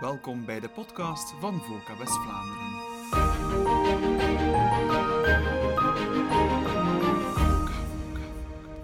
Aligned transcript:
Welkom 0.00 0.44
bij 0.44 0.60
de 0.60 0.68
podcast 0.68 1.34
van 1.40 1.54
VOCA 1.54 1.98
West-Vlaanderen. 1.98 2.66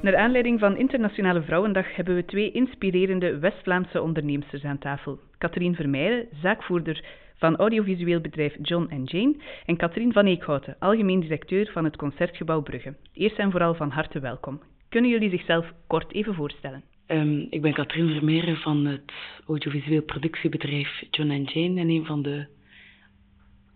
Naar 0.02 0.16
aanleiding 0.16 0.58
van 0.60 0.76
Internationale 0.76 1.42
Vrouwendag 1.42 1.96
hebben 1.96 2.14
we 2.14 2.24
twee 2.24 2.50
inspirerende 2.50 3.38
West-Vlaamse 3.38 4.02
onderneemsters 4.02 4.64
aan 4.64 4.78
tafel. 4.78 5.18
Katrien 5.38 5.74
Vermeijden, 5.74 6.28
zaakvoerder 6.42 7.04
van 7.36 7.56
audiovisueel 7.56 8.20
bedrijf 8.20 8.56
John 8.62 9.02
Jane, 9.04 9.36
en 9.66 9.76
Katrien 9.76 10.12
van 10.12 10.26
Eekhouten, 10.26 10.76
algemeen 10.78 11.20
directeur 11.20 11.70
van 11.72 11.84
het 11.84 11.96
Concertgebouw 11.96 12.62
Brugge. 12.62 12.94
Eerst 13.12 13.38
en 13.38 13.50
vooral 13.50 13.74
van 13.74 13.90
harte 13.90 14.20
welkom. 14.20 14.60
Kunnen 14.88 15.10
jullie 15.10 15.30
zichzelf 15.30 15.72
kort 15.86 16.12
even 16.12 16.34
voorstellen? 16.34 16.91
Um, 17.08 17.46
ik 17.50 17.62
ben 17.62 17.72
Katrien 17.72 18.12
Vermeeren 18.12 18.56
van 18.56 18.84
het 18.84 19.12
audiovisueel 19.46 20.02
productiebedrijf 20.02 21.02
John 21.10 21.30
Jane 21.30 21.80
en 21.80 21.88
een 21.88 22.04
van 22.04 22.22
de 22.22 22.46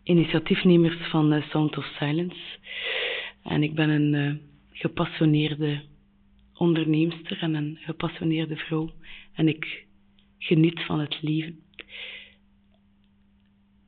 initiatiefnemers 0.03 0.97
van 1.11 1.33
uh, 1.33 1.49
Sound 1.51 1.77
of 1.77 1.85
Silence. 1.99 2.59
En 3.43 3.63
ik 3.63 3.75
ben 3.75 3.89
een 3.89 4.15
uh, 4.15 4.35
gepassioneerde 4.73 5.83
onderneemster 6.55 7.43
en 7.43 7.55
een 7.55 7.79
gepassioneerde 7.81 8.57
vrouw. 8.57 8.91
En 9.33 9.49
ik 9.49 9.87
geniet 10.39 10.81
van 10.81 11.01
het 11.01 11.23
leven. 11.23 11.61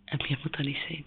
En 0.05 0.18
meer 0.29 0.38
moet 0.43 0.57
dat 0.57 0.66
niet 0.66 0.84
zijn. 0.88 1.05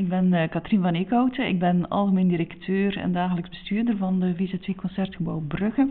Ik 0.00 0.08
ben 0.08 0.32
uh, 0.32 0.48
Katrien 0.48 0.82
van 0.82 0.94
Eekhouten. 0.94 1.48
Ik 1.48 1.58
ben 1.58 1.88
algemeen 1.88 2.28
directeur 2.28 2.98
en 2.98 3.12
dagelijks 3.12 3.48
bestuurder 3.48 3.96
van 3.96 4.20
de 4.20 4.34
VZ2 4.34 4.74
Concertgebouw 4.76 5.40
Brugge. 5.48 5.90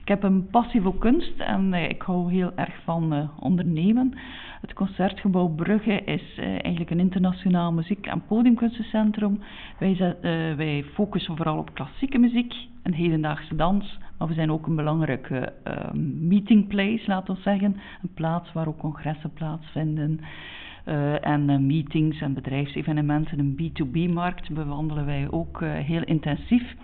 Ik 0.00 0.08
heb 0.08 0.22
een 0.22 0.46
passie 0.46 0.80
voor 0.80 0.98
kunst 0.98 1.38
en 1.38 1.72
uh, 1.72 1.88
ik 1.88 2.02
hou 2.02 2.32
heel 2.32 2.52
erg 2.54 2.74
van 2.84 3.14
uh, 3.14 3.28
ondernemen. 3.40 4.18
Het 4.60 4.72
Concertgebouw 4.72 5.48
Brugge 5.48 6.04
is 6.04 6.38
eigenlijk 6.38 6.90
een 6.90 7.00
internationaal 7.00 7.72
muziek- 7.72 8.06
en 8.06 8.22
podiumkunstencentrum. 8.26 9.40
Wij, 9.78 10.16
wij, 10.56 10.84
focussen 10.92 11.36
vooral 11.36 11.58
op 11.58 11.74
klassieke 11.74 12.18
muziek 12.18 12.54
en 12.82 12.92
hedendaagse 12.92 13.56
dans. 13.56 13.98
Maar 14.18 14.28
we 14.28 14.34
zijn 14.34 14.52
ook 14.52 14.66
een 14.66 14.76
belangrijke 14.76 15.52
meeting 16.20 16.66
place, 16.66 17.02
laten 17.06 17.34
we 17.34 17.40
zeggen. 17.40 17.76
Een 18.02 18.14
plaats 18.14 18.52
waar 18.52 18.68
ook 18.68 18.78
congressen 18.78 19.32
plaatsvinden. 19.32 20.20
Uh, 20.88 21.26
en 21.26 21.48
uh, 21.48 21.58
meetings 21.58 22.20
en 22.20 22.34
bedrijfsevenementen, 22.34 23.38
een 23.38 23.56
B2B-markt 23.62 24.50
bewandelen 24.50 25.06
wij 25.06 25.26
ook 25.30 25.60
uh, 25.60 25.72
heel 25.72 26.02
intensief. 26.04 26.74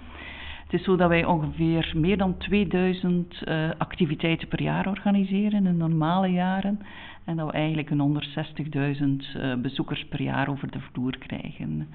Het 0.64 0.72
is 0.72 0.84
zo 0.84 0.96
dat 0.96 1.08
wij 1.08 1.24
ongeveer 1.24 1.92
meer 1.96 2.16
dan 2.16 2.36
2000 2.36 3.42
activiteiten 3.78 4.48
per 4.48 4.62
jaar 4.62 4.88
organiseren 4.88 5.66
in 5.66 5.76
normale 5.76 6.28
jaren. 6.28 6.80
En 7.24 7.36
dat 7.36 7.46
we 7.46 7.52
eigenlijk 7.52 7.90
een 7.90 8.22
160.000 9.36 9.60
bezoekers 9.62 10.04
per 10.04 10.22
jaar 10.22 10.48
over 10.48 10.70
de 10.70 10.80
vloer 10.80 11.18
krijgen. 11.18 11.88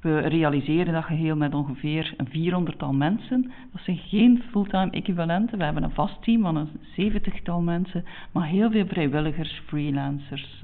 We 0.00 0.18
realiseren 0.18 0.92
dat 0.92 1.04
geheel 1.04 1.36
met 1.36 1.54
ongeveer 1.54 2.14
een 2.16 2.52
400-tal 2.52 2.92
mensen. 2.92 3.52
Dat 3.72 3.82
zijn 3.84 3.98
geen 3.98 4.42
fulltime 4.50 4.90
equivalenten. 4.90 5.58
We 5.58 5.64
hebben 5.64 5.82
een 5.82 5.90
vast 5.90 6.22
team 6.22 6.42
van 6.42 6.56
een 6.56 7.12
70-tal 7.12 7.60
mensen, 7.60 8.04
maar 8.32 8.46
heel 8.46 8.70
veel 8.70 8.86
vrijwilligers, 8.86 9.62
freelancers 9.66 10.62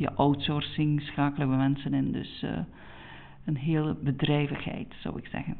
via 0.00 0.12
outsourcing 0.16 1.02
schakelen 1.02 1.50
we 1.50 1.56
mensen 1.56 1.94
in. 1.94 2.12
Dus 2.12 2.42
uh, 2.42 2.58
een 3.44 3.56
hele 3.56 3.94
bedrijvigheid, 3.94 4.94
zou 5.02 5.18
ik 5.18 5.26
zeggen. 5.26 5.56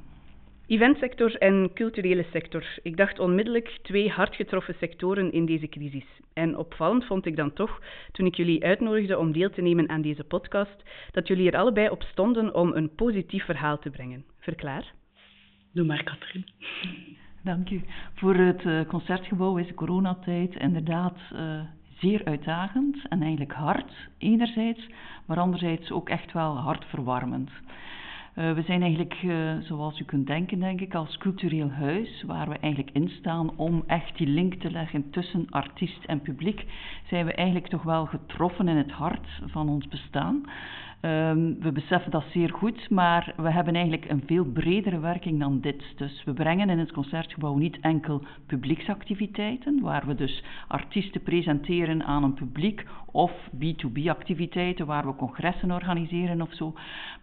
Eventsector 0.66 1.34
en 1.34 1.70
culturele 1.74 2.24
sector. 2.32 2.64
Ik 2.82 2.96
dacht 2.96 3.18
onmiddellijk 3.18 3.78
twee 3.82 4.10
hard 4.10 4.36
getroffen 4.36 4.74
sectoren 4.78 5.32
in 5.32 5.46
deze 5.46 5.68
crisis. 5.68 6.04
En 6.32 6.56
opvallend 6.56 7.04
vond 7.04 7.26
ik 7.26 7.36
dan 7.36 7.52
toch, 7.52 7.80
toen 8.12 8.26
ik 8.26 8.34
jullie 8.34 8.64
uitnodigde 8.64 9.18
om 9.18 9.32
deel 9.32 9.50
te 9.50 9.62
nemen 9.62 9.88
aan 9.88 10.02
deze 10.02 10.24
podcast, 10.24 10.82
dat 11.10 11.28
jullie 11.28 11.50
er 11.50 11.58
allebei 11.58 11.88
op 11.88 12.02
stonden 12.02 12.54
om 12.54 12.72
een 12.72 12.94
positief 12.94 13.44
verhaal 13.44 13.78
te 13.78 13.90
brengen. 13.90 14.24
Verklaar. 14.38 14.92
Doe 15.72 15.84
maar, 15.84 16.02
Katrien. 16.04 16.44
Dank 17.44 17.70
u. 17.70 17.82
Voor 18.14 18.34
het 18.34 18.64
uh, 18.64 18.80
concertgebouw 18.88 19.56
is 19.56 19.66
de 19.66 19.74
coronatijd 19.74 20.54
inderdaad 20.54 21.18
uh, 21.32 21.60
zeer 22.00 22.24
uitdagend 22.24 23.08
en 23.08 23.20
eigenlijk 23.20 23.52
hard, 23.52 23.92
enerzijds, 24.18 24.86
maar 25.26 25.38
anderzijds 25.38 25.90
ook 25.90 26.08
echt 26.08 26.32
wel 26.32 26.56
hartverwarmend. 26.56 27.50
Uh, 28.34 28.52
we 28.52 28.62
zijn 28.62 28.82
eigenlijk, 28.82 29.22
uh, 29.22 29.52
zoals 29.60 30.00
u 30.00 30.04
kunt 30.04 30.26
denken, 30.26 30.58
denk 30.58 30.80
ik, 30.80 30.94
als 30.94 31.18
cultureel 31.18 31.70
huis, 31.70 32.22
waar 32.26 32.48
we 32.48 32.58
eigenlijk 32.58 32.94
in 32.94 33.08
staan 33.08 33.56
om 33.56 33.84
echt 33.86 34.16
die 34.16 34.26
link 34.26 34.54
te 34.54 34.70
leggen 34.70 35.10
tussen 35.10 35.46
artiest 35.50 36.04
en 36.04 36.20
publiek, 36.20 36.64
zijn 37.08 37.26
we 37.26 37.32
eigenlijk 37.32 37.66
toch 37.66 37.82
wel 37.82 38.06
getroffen 38.06 38.68
in 38.68 38.76
het 38.76 38.90
hart 38.90 39.28
van 39.46 39.68
ons 39.68 39.88
bestaan. 39.88 40.44
Um, 41.02 41.56
we 41.60 41.72
beseffen 41.72 42.10
dat 42.10 42.24
zeer 42.32 42.50
goed, 42.50 42.90
maar 42.90 43.32
we 43.36 43.50
hebben 43.50 43.74
eigenlijk 43.74 44.10
een 44.10 44.22
veel 44.26 44.44
bredere 44.44 44.98
werking 44.98 45.40
dan 45.40 45.60
dit. 45.60 45.82
Dus 45.96 46.24
we 46.24 46.32
brengen 46.32 46.70
in 46.70 46.78
het 46.78 46.92
concertgebouw 46.92 47.56
niet 47.56 47.78
enkel 47.80 48.22
publieksactiviteiten, 48.46 49.80
waar 49.80 50.06
we 50.06 50.14
dus 50.14 50.42
artiesten 50.68 51.22
presenteren 51.22 52.04
aan 52.04 52.22
een 52.22 52.34
publiek, 52.34 52.86
of 53.10 53.32
B2B-activiteiten, 53.54 54.86
waar 54.86 55.06
we 55.06 55.16
congressen 55.16 55.70
organiseren 55.70 56.42
of 56.42 56.54
zo. 56.54 56.74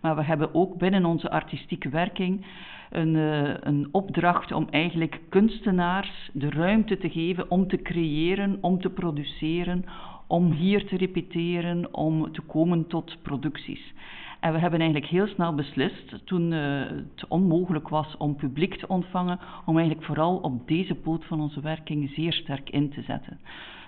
Maar 0.02 0.16
we 0.16 0.24
hebben 0.24 0.54
ook 0.54 0.78
binnen 0.78 1.06
onze 1.06 1.30
artistieke 1.30 1.90
werking 1.90 2.46
een, 2.90 3.16
uh, 3.16 3.54
een 3.59 3.88
opdracht 3.92 4.52
om 4.52 4.68
eigenlijk 4.70 5.20
kunstenaars 5.30 6.30
de 6.34 6.50
ruimte 6.50 6.98
te 6.98 7.09
geven 7.09 7.52
om 7.52 7.68
te 7.68 7.82
creëren, 7.82 8.58
om 8.62 8.82
te 8.82 8.90
produceren, 8.90 9.86
om 10.28 10.52
hier 10.52 10.86
te 10.86 10.98
repeteren, 10.98 11.94
om 11.94 12.32
te 12.32 12.42
komen 12.42 12.88
tot 12.88 13.18
producties. 13.22 13.94
En 14.40 14.54
we 14.54 14.60
hebben 14.60 14.80
eigenlijk 14.80 15.12
heel 15.12 15.28
snel 15.28 15.56
beslist, 15.56 16.26
toen 16.26 16.52
uh, 16.52 16.80
het 17.16 17.28
onmogelijk 17.28 17.90
was 17.90 18.18
om 18.18 18.36
publiek 18.36 18.76
te 18.76 18.88
ontvangen, 18.88 19.40
om 19.66 19.78
eigenlijk 19.78 20.06
vooral 20.06 20.38
op 20.38 20.68
deze 20.68 20.96
poot 20.96 21.26
van 21.26 21.42
onze 21.42 21.62
werking 21.62 22.10
zeer 22.10 22.34
sterk 22.34 22.70
in 22.70 22.90
te 22.90 23.02
zetten. 23.02 23.40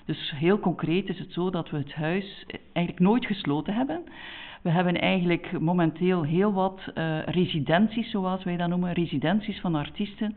Dus 0.06 0.34
heel 0.36 0.60
concreet 0.60 1.10
is 1.10 1.20
het 1.20 1.34
zo 1.34 1.50
dat 1.50 1.70
we 1.70 1.78
het 1.78 1.94
huis 1.94 2.46
eigenlijk 2.74 3.06
nooit 3.06 3.26
gesloten 3.26 3.74
hebben. 3.74 4.04
We 4.62 4.70
hebben 4.70 5.02
eigenlijk 5.02 5.60
momenteel 5.60 6.24
heel 6.24 6.54
wat 6.54 6.82
uh, 6.96 7.24
residenties, 7.24 8.12
zoals 8.12 8.44
wij 8.44 8.58
dat 8.58 8.70
noemen, 8.70 8.94
residenties 8.94 9.60
van 9.60 9.76
artiesten, 9.76 10.36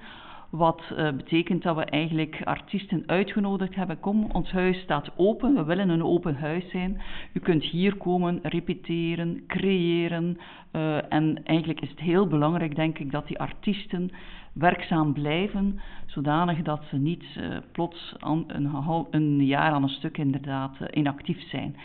wat 0.52 0.82
uh, 0.92 1.10
betekent 1.10 1.62
dat 1.62 1.76
we 1.76 1.84
eigenlijk 1.84 2.40
artiesten 2.44 3.02
uitgenodigd 3.06 3.74
hebben. 3.74 4.00
Kom, 4.00 4.30
ons 4.32 4.50
huis 4.50 4.80
staat 4.80 5.10
open. 5.16 5.54
We 5.54 5.64
willen 5.64 5.88
een 5.88 6.04
open 6.04 6.36
huis 6.36 6.70
zijn. 6.70 7.00
U 7.32 7.40
kunt 7.40 7.62
hier 7.62 7.96
komen, 7.96 8.38
repeteren, 8.42 9.46
creëren. 9.46 10.38
Uh, 10.72 11.12
en 11.12 11.44
eigenlijk 11.44 11.80
is 11.80 11.90
het 11.90 12.00
heel 12.00 12.26
belangrijk, 12.26 12.74
denk 12.74 12.98
ik, 12.98 13.10
dat 13.10 13.26
die 13.26 13.38
artiesten 13.38 14.10
werkzaam 14.52 15.12
blijven, 15.12 15.80
zodanig 16.06 16.62
dat 16.62 16.82
ze 16.90 16.96
niet 16.96 17.24
uh, 17.38 17.56
plots 17.72 18.14
een, 18.18 18.70
een, 19.10 19.44
jaar 19.44 19.72
aan 19.72 19.82
een 19.82 19.88
stuk 19.88 20.18
inderdaad 20.18 20.76
inactief 20.90 21.48
zijn. 21.48 21.76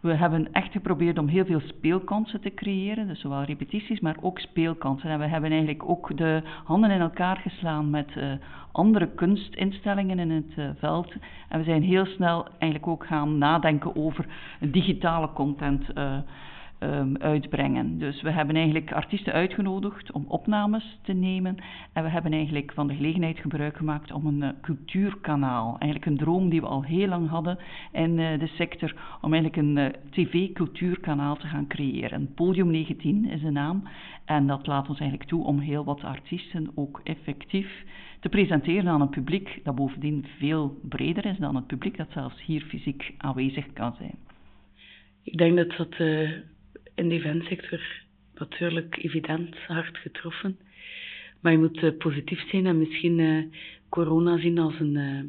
We 0.00 0.14
hebben 0.14 0.52
echt 0.52 0.72
geprobeerd 0.72 1.18
om 1.18 1.28
heel 1.28 1.44
veel 1.44 1.60
speelkansen 1.60 2.40
te 2.40 2.54
creëren, 2.54 3.08
dus 3.08 3.20
zowel 3.20 3.42
repetities, 3.42 4.00
maar 4.00 4.16
ook 4.20 4.38
speelkansen. 4.38 5.10
En 5.10 5.18
we 5.18 5.26
hebben 5.26 5.50
eigenlijk 5.50 5.88
ook 5.88 6.16
de 6.16 6.42
handen 6.64 6.90
in 6.90 7.00
elkaar 7.00 7.36
geslaan 7.36 7.90
met 7.90 8.14
uh, 8.16 8.32
andere 8.72 9.06
kunstinstellingen 9.06 10.18
in 10.18 10.30
het 10.30 10.76
veld. 10.78 11.12
En 11.48 11.58
we 11.58 11.64
zijn 11.64 11.82
heel 11.82 12.06
snel 12.06 12.46
eigenlijk 12.48 12.86
ook 12.86 13.06
gaan 13.06 13.38
nadenken 13.38 13.96
over 13.96 14.26
digitale 14.60 15.32
content. 15.32 15.84
Um, 16.80 17.16
uitbrengen. 17.16 17.98
Dus 17.98 18.22
we 18.22 18.30
hebben 18.30 18.56
eigenlijk 18.56 18.92
artiesten 18.92 19.32
uitgenodigd 19.32 20.12
om 20.12 20.24
opnames 20.28 20.98
te 21.02 21.12
nemen. 21.12 21.56
En 21.92 22.02
we 22.02 22.08
hebben 22.08 22.32
eigenlijk 22.32 22.72
van 22.72 22.86
de 22.86 22.94
gelegenheid 22.94 23.38
gebruik 23.38 23.76
gemaakt 23.76 24.12
om 24.12 24.26
een 24.26 24.42
uh, 24.42 24.48
cultuurkanaal, 24.62 25.76
eigenlijk 25.78 26.06
een 26.06 26.16
droom 26.16 26.48
die 26.48 26.60
we 26.60 26.66
al 26.66 26.84
heel 26.84 27.08
lang 27.08 27.28
hadden 27.28 27.58
in 27.92 28.18
uh, 28.18 28.38
de 28.38 28.46
sector, 28.46 28.94
om 29.20 29.32
eigenlijk 29.32 29.62
een 29.62 29.76
uh, 29.76 29.86
tv-cultuurkanaal 30.10 31.36
te 31.36 31.46
gaan 31.46 31.66
creëren. 31.66 32.34
Podium 32.34 32.70
19 32.70 33.24
is 33.24 33.40
de 33.40 33.50
naam. 33.50 33.82
En 34.24 34.46
dat 34.46 34.66
laat 34.66 34.88
ons 34.88 34.98
eigenlijk 34.98 35.28
toe 35.28 35.44
om 35.44 35.58
heel 35.58 35.84
wat 35.84 36.04
artiesten 36.04 36.70
ook 36.74 37.00
effectief 37.04 37.84
te 38.20 38.28
presenteren 38.28 38.88
aan 38.88 39.00
een 39.00 39.08
publiek 39.08 39.60
dat 39.64 39.74
bovendien 39.74 40.26
veel 40.38 40.78
breder 40.82 41.26
is 41.26 41.38
dan 41.38 41.56
het 41.56 41.66
publiek 41.66 41.96
dat 41.96 42.10
zelfs 42.10 42.44
hier 42.44 42.60
fysiek 42.60 43.14
aanwezig 43.18 43.72
kan 43.72 43.94
zijn. 43.98 44.14
Ik 45.22 45.38
denk 45.38 45.56
dat 45.56 45.76
dat 45.76 45.96
in 46.96 47.08
de 47.08 47.14
eventsector 47.14 47.80
natuurlijk 48.34 48.96
evident 48.96 49.56
hard 49.56 49.98
getroffen. 49.98 50.58
Maar 51.40 51.52
je 51.52 51.58
moet 51.58 51.82
uh, 51.82 51.96
positief 51.98 52.48
zijn 52.50 52.66
en 52.66 52.78
misschien 52.78 53.18
uh, 53.18 53.44
corona 53.88 54.38
zien 54.38 54.58
als 54.58 54.80
een, 54.80 54.94
uh, 54.94 55.20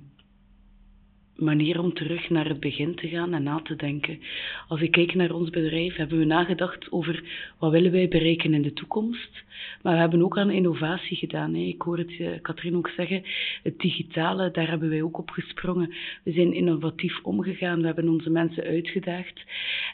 manier 1.38 1.80
om 1.80 1.94
terug 1.94 2.30
naar 2.30 2.48
het 2.48 2.60
begin 2.60 2.96
te 2.96 3.08
gaan 3.08 3.34
en 3.34 3.44
na 3.44 3.60
te 3.64 3.76
denken. 3.76 4.20
Als 4.68 4.82
ik 4.82 4.92
kijk 4.92 5.14
naar 5.14 5.32
ons 5.32 5.50
bedrijf, 5.50 5.96
hebben 5.96 6.18
we 6.18 6.26
nagedacht 6.26 6.92
over 6.92 7.24
wat 7.60 7.72
willen 7.72 7.92
wij 7.92 8.08
bereiken 8.08 8.54
in 8.54 8.62
de 8.62 8.74
toekomst. 8.74 9.46
Maar 9.82 9.94
we 9.94 10.00
hebben 10.00 10.24
ook 10.24 10.38
aan 10.38 10.52
innovatie 10.52 11.18
gedaan. 11.18 11.54
Hè. 11.54 11.62
Ik 11.62 11.82
hoor 11.82 11.98
het 11.98 12.20
uh, 12.20 12.30
Katrien 12.42 12.76
ook 12.76 12.90
zeggen, 12.90 13.24
het 13.64 13.80
digitale, 13.80 14.52
daar 14.52 14.70
hebben 14.70 14.90
wij 14.90 15.02
ook 15.02 15.18
op 15.18 15.30
gesprongen. 15.30 15.94
We 16.24 16.32
zijn 16.32 16.54
innovatief 16.54 17.20
omgegaan, 17.24 17.80
we 17.80 17.86
hebben 17.86 18.10
onze 18.10 18.30
mensen 18.30 18.64
uitgedaagd. 18.64 19.44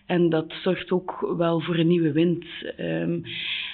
En 0.06 0.30
dat 0.30 0.54
zorgt 0.64 0.92
ook 0.92 1.34
wel 1.38 1.60
voor 1.60 1.76
een 1.76 1.88
nieuwe 1.88 2.12
wind. 2.12 2.46
Um, 2.80 3.24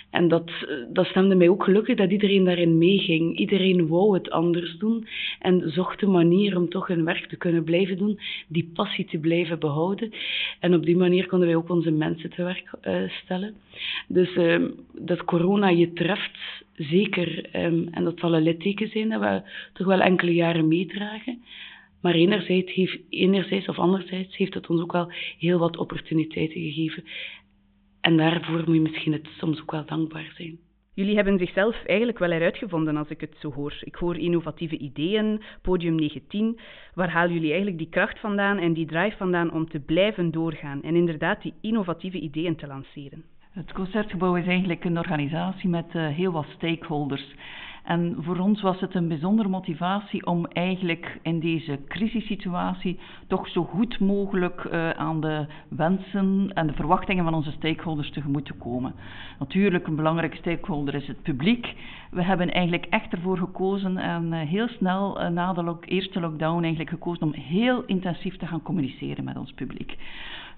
en 0.09 0.27
dat, 0.27 0.51
dat 0.93 1.05
stemde 1.05 1.35
mij 1.35 1.49
ook 1.49 1.63
gelukkig 1.63 1.97
dat 1.97 2.11
iedereen 2.11 2.43
daarin 2.43 2.77
meeging. 2.77 3.37
Iedereen 3.37 3.87
wou 3.87 4.13
het 4.13 4.29
anders 4.29 4.77
doen 4.77 5.07
en 5.39 5.71
zocht 5.71 6.01
een 6.01 6.11
manier 6.11 6.57
om 6.57 6.69
toch 6.69 6.87
hun 6.87 7.05
werk 7.05 7.25
te 7.25 7.35
kunnen 7.35 7.63
blijven 7.63 7.97
doen, 7.97 8.19
die 8.47 8.71
passie 8.73 9.05
te 9.05 9.17
blijven 9.17 9.59
behouden. 9.59 10.11
En 10.59 10.73
op 10.73 10.85
die 10.85 10.97
manier 10.97 11.27
konden 11.27 11.47
wij 11.47 11.57
ook 11.57 11.69
onze 11.69 11.91
mensen 11.91 12.29
te 12.29 12.43
werk 12.43 12.71
uh, 12.87 13.09
stellen. 13.23 13.55
Dus 14.07 14.35
uh, 14.35 14.65
dat 14.93 15.23
corona 15.23 15.69
je 15.69 15.93
treft, 15.93 16.37
zeker, 16.75 17.45
um, 17.65 17.87
en 17.91 18.03
dat 18.03 18.19
zal 18.19 18.35
een 18.35 18.43
litteken 18.43 18.87
zijn 18.87 19.09
dat 19.09 19.19
we 19.19 19.41
toch 19.73 19.87
wel 19.87 20.01
enkele 20.01 20.33
jaren 20.33 20.67
meedragen. 20.67 21.43
Maar 22.01 22.13
enerzijds, 22.13 22.73
heeft, 22.73 22.99
enerzijds 23.09 23.67
of 23.67 23.79
anderzijds 23.79 24.37
heeft 24.37 24.53
het 24.53 24.67
ons 24.67 24.81
ook 24.81 24.91
wel 24.91 25.11
heel 25.39 25.59
wat 25.59 25.77
opportuniteiten 25.77 26.61
gegeven. 26.61 27.03
En 28.01 28.17
daarvoor 28.17 28.63
moet 28.65 28.75
je 28.75 28.81
misschien 28.81 29.13
het 29.13 29.27
soms 29.37 29.61
ook 29.61 29.71
wel 29.71 29.85
dankbaar 29.85 30.31
zijn. 30.35 30.59
Jullie 30.93 31.15
hebben 31.15 31.37
zichzelf 31.37 31.85
eigenlijk 31.85 32.19
wel 32.19 32.31
eruit 32.31 32.57
gevonden 32.57 32.97
als 32.97 33.07
ik 33.07 33.21
het 33.21 33.35
zo 33.39 33.51
hoor. 33.51 33.77
Ik 33.81 33.95
hoor 33.95 34.17
innovatieve 34.17 34.77
ideeën, 34.77 35.41
podium 35.61 35.95
19. 35.95 36.59
Waar 36.93 37.09
halen 37.09 37.33
jullie 37.33 37.47
eigenlijk 37.47 37.77
die 37.77 37.89
kracht 37.89 38.19
vandaan 38.19 38.57
en 38.57 38.73
die 38.73 38.85
drive 38.85 39.17
vandaan 39.17 39.51
om 39.51 39.69
te 39.69 39.79
blijven 39.79 40.31
doorgaan 40.31 40.81
en 40.81 40.95
inderdaad 40.95 41.41
die 41.41 41.53
innovatieve 41.61 42.19
ideeën 42.19 42.55
te 42.55 42.67
lanceren? 42.67 43.23
Het 43.51 43.71
Concertgebouw 43.71 44.35
is 44.35 44.47
eigenlijk 44.47 44.83
een 44.83 44.97
organisatie 44.97 45.69
met 45.69 45.93
uh, 45.93 46.07
heel 46.07 46.31
wat 46.31 46.45
stakeholders. 46.55 47.33
En 47.83 48.15
voor 48.19 48.37
ons 48.37 48.61
was 48.61 48.79
het 48.79 48.95
een 48.95 49.07
bijzondere 49.07 49.49
motivatie 49.49 50.25
om 50.25 50.45
eigenlijk 50.45 51.19
in 51.21 51.39
deze 51.39 51.79
crisissituatie 51.87 52.99
toch 53.27 53.47
zo 53.47 53.63
goed 53.63 53.99
mogelijk 53.99 54.63
uh, 54.63 54.89
aan 54.89 55.21
de 55.21 55.45
wensen 55.67 56.51
en 56.53 56.67
de 56.67 56.73
verwachtingen 56.73 57.23
van 57.23 57.33
onze 57.33 57.51
stakeholders 57.51 58.11
tegemoet 58.11 58.45
te 58.45 58.53
komen. 58.53 58.93
Natuurlijk, 59.39 59.87
een 59.87 59.95
belangrijke 59.95 60.37
stakeholder 60.37 60.95
is 60.95 61.07
het 61.07 61.21
publiek. 61.21 61.75
We 62.11 62.23
hebben 62.23 62.51
eigenlijk 62.51 62.85
echt 62.85 63.11
ervoor 63.11 63.37
gekozen 63.37 63.97
en 63.97 64.33
uh, 64.33 64.39
heel 64.39 64.67
snel 64.67 65.21
uh, 65.21 65.27
na 65.27 65.53
de 65.53 65.75
eerste 65.85 66.19
lockdown 66.19 66.61
eigenlijk 66.61 66.89
gekozen 66.89 67.23
om 67.23 67.33
heel 67.33 67.83
intensief 67.85 68.37
te 68.37 68.47
gaan 68.47 68.61
communiceren 68.61 69.23
met 69.23 69.37
ons 69.37 69.51
publiek. 69.51 69.97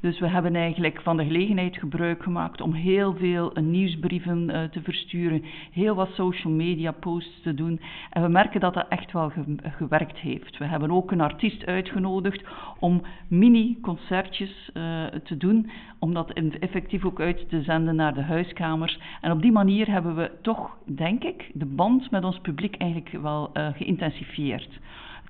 Dus 0.01 0.19
we 0.19 0.27
hebben 0.27 0.55
eigenlijk 0.55 1.01
van 1.01 1.17
de 1.17 1.25
gelegenheid 1.25 1.77
gebruik 1.77 2.23
gemaakt 2.23 2.61
om 2.61 2.73
heel 2.73 3.15
veel 3.15 3.51
nieuwsbrieven 3.61 4.49
uh, 4.49 4.63
te 4.63 4.81
versturen, 4.81 5.43
heel 5.71 5.95
wat 5.95 6.09
social 6.13 6.53
media 6.53 6.91
posts 6.91 7.41
te 7.41 7.53
doen. 7.53 7.79
En 8.09 8.21
we 8.21 8.27
merken 8.27 8.59
dat 8.59 8.73
dat 8.73 8.87
echt 8.89 9.11
wel 9.11 9.29
ge 9.29 9.55
gewerkt 9.61 10.17
heeft. 10.17 10.57
We 10.57 10.65
hebben 10.65 10.91
ook 10.91 11.11
een 11.11 11.21
artiest 11.21 11.65
uitgenodigd 11.65 12.43
om 12.79 13.01
mini-concertjes 13.27 14.69
uh, 14.73 15.05
te 15.05 15.37
doen, 15.37 15.71
om 15.99 16.13
dat 16.13 16.33
effectief 16.59 17.05
ook 17.05 17.19
uit 17.19 17.49
te 17.49 17.61
zenden 17.61 17.95
naar 17.95 18.13
de 18.13 18.23
huiskamers. 18.23 18.99
En 19.21 19.31
op 19.31 19.41
die 19.41 19.51
manier 19.51 19.91
hebben 19.91 20.15
we 20.15 20.31
toch, 20.41 20.77
denk 20.85 21.23
ik, 21.23 21.51
de 21.53 21.65
band 21.65 22.11
met 22.11 22.23
ons 22.23 22.39
publiek 22.39 22.75
eigenlijk 22.75 23.21
wel 23.21 23.51
geïntensifieerd. 23.53 24.79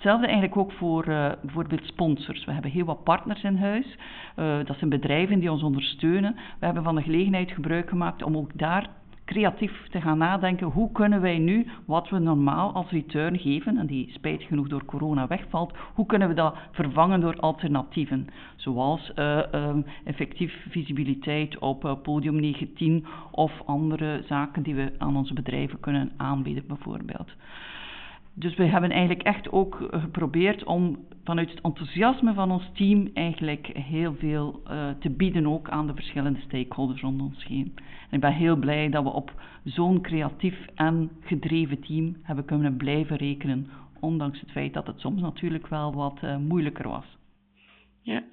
Hetzelfde 0.02 0.28
eigenlijk 0.28 0.58
ook 0.58 0.72
voor 0.72 1.08
uh, 1.08 1.32
bijvoorbeeld 1.42 1.86
sponsors. 1.86 2.46
We 2.46 2.52
hebben 2.52 2.72
heel 2.72 2.86
wat 2.86 3.04
partners 3.04 3.44
in 3.44 3.58
huis. 3.58 3.98
Uh, 4.36 4.58
dat 4.66 4.78
zijn 4.78 4.90
bedrijven 4.90 5.40
die 5.40 5.52
ons 5.52 5.64
ondersteunen. 5.64 6.36
We 6.60 6.66
hebben 6.66 6.84
van 6.84 6.96
de 6.96 7.02
gelegenheid 7.02 7.52
gebruik 7.52 7.90
gemaakt 7.90 8.24
om 8.24 8.38
ook 8.38 8.58
daar 8.58 8.90
creatief 9.26 9.88
te 9.90 10.02
gaan 10.02 10.18
nadenken. 10.18 10.68
Hoe 10.68 10.92
kunnen 10.92 11.22
wij 11.22 11.38
nu 11.38 11.68
wat 11.86 12.10
we 12.10 12.20
normaal 12.20 12.74
als 12.74 12.90
return 12.90 13.40
geven, 13.40 13.78
en 13.78 13.86
die 13.86 14.12
spijtig 14.12 14.48
genoeg 14.48 14.68
door 14.68 14.86
corona 14.86 15.28
wegvalt, 15.28 15.74
hoe 15.94 16.06
kunnen 16.06 16.28
we 16.28 16.34
dat 16.34 16.56
vervangen 16.72 17.20
door 17.20 17.40
alternatieven? 17.40 18.28
Zoals 18.56 19.12
uh, 19.16 19.42
um, 19.54 19.86
effectief 20.04 20.66
visibiliteit 20.70 21.60
op 21.60 22.00
podium 22.04 22.36
19 22.36 23.06
of 23.32 23.52
andere 23.66 24.24
zaken 24.28 24.64
die 24.64 24.76
we 24.76 24.92
aan 24.98 25.18
onze 25.18 25.34
bedrijven 25.34 25.80
kunnen 25.80 26.12
aanbieden 26.18 26.64
bijvoorbeeld. 26.68 27.30
Dus 28.34 28.56
we 28.56 28.66
hebben 28.66 28.92
eigenlijk 28.92 29.24
echt 29.24 29.52
ook 29.52 29.88
geprobeerd 29.92 30.64
om 30.64 31.06
vanuit 31.24 31.50
het 31.50 31.62
enthousiasme 31.62 32.34
van 32.34 32.52
ons 32.52 32.70
team 32.74 33.10
eigenlijk 33.14 33.68
heel 33.68 34.16
veel 34.16 34.62
uh, 34.68 34.90
te 35.00 35.10
bieden 35.10 35.48
ook 35.48 35.70
aan 35.70 35.88
de 35.88 35.94
verschillende 35.94 36.40
stakeholders 36.40 37.02
rond 37.02 37.22
ons 37.22 37.46
heen. 37.46 37.74
En 37.76 38.16
ik 38.16 38.20
ben 38.20 38.34
heel 38.34 38.56
blij 38.56 38.90
dat 38.90 39.04
we 39.04 39.10
op 39.10 39.34
zo'n 39.64 40.02
creatief 40.02 40.66
en 40.76 41.12
gedreven 41.22 41.80
team 41.80 42.16
hebben 42.22 42.46
kunnen 42.46 42.78
blijven 42.78 43.18
rekenen, 43.18 43.68
ondanks 44.00 44.40
het 44.40 44.52
feit 44.52 44.74
dat 44.74 44.88
het 44.88 45.00
soms 45.00 45.22
natuurlijk 45.22 45.68
wel 45.68 45.94
wat 45.94 46.20
uh, 46.24 46.38
moeilijker 46.38 46.88
was. 46.88 47.06
Ja, 48.02 48.24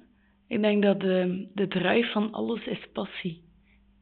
ik 0.47 0.61
denk 0.61 0.83
dat 0.83 0.99
de, 0.99 1.47
de 1.53 2.07
van 2.11 2.31
alles 2.31 2.65
is 2.65 2.87
passie. 2.93 3.41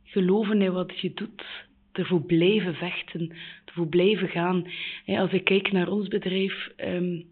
Geloven 0.03 0.61
in 0.61 0.71
wat 0.71 0.99
je 0.99 1.13
doet, 1.13 1.67
ervoor 1.97 2.21
blijven 2.21 2.75
vechten, 2.75 3.31
ervoor 3.65 3.87
blijven 3.87 4.27
gaan. 4.27 4.67
als 5.05 5.31
ik 5.31 5.43
kijk 5.43 5.71
naar 5.71 5.87
ons 5.87 6.07
bedrijf, 6.07 6.69
um, 6.77 7.25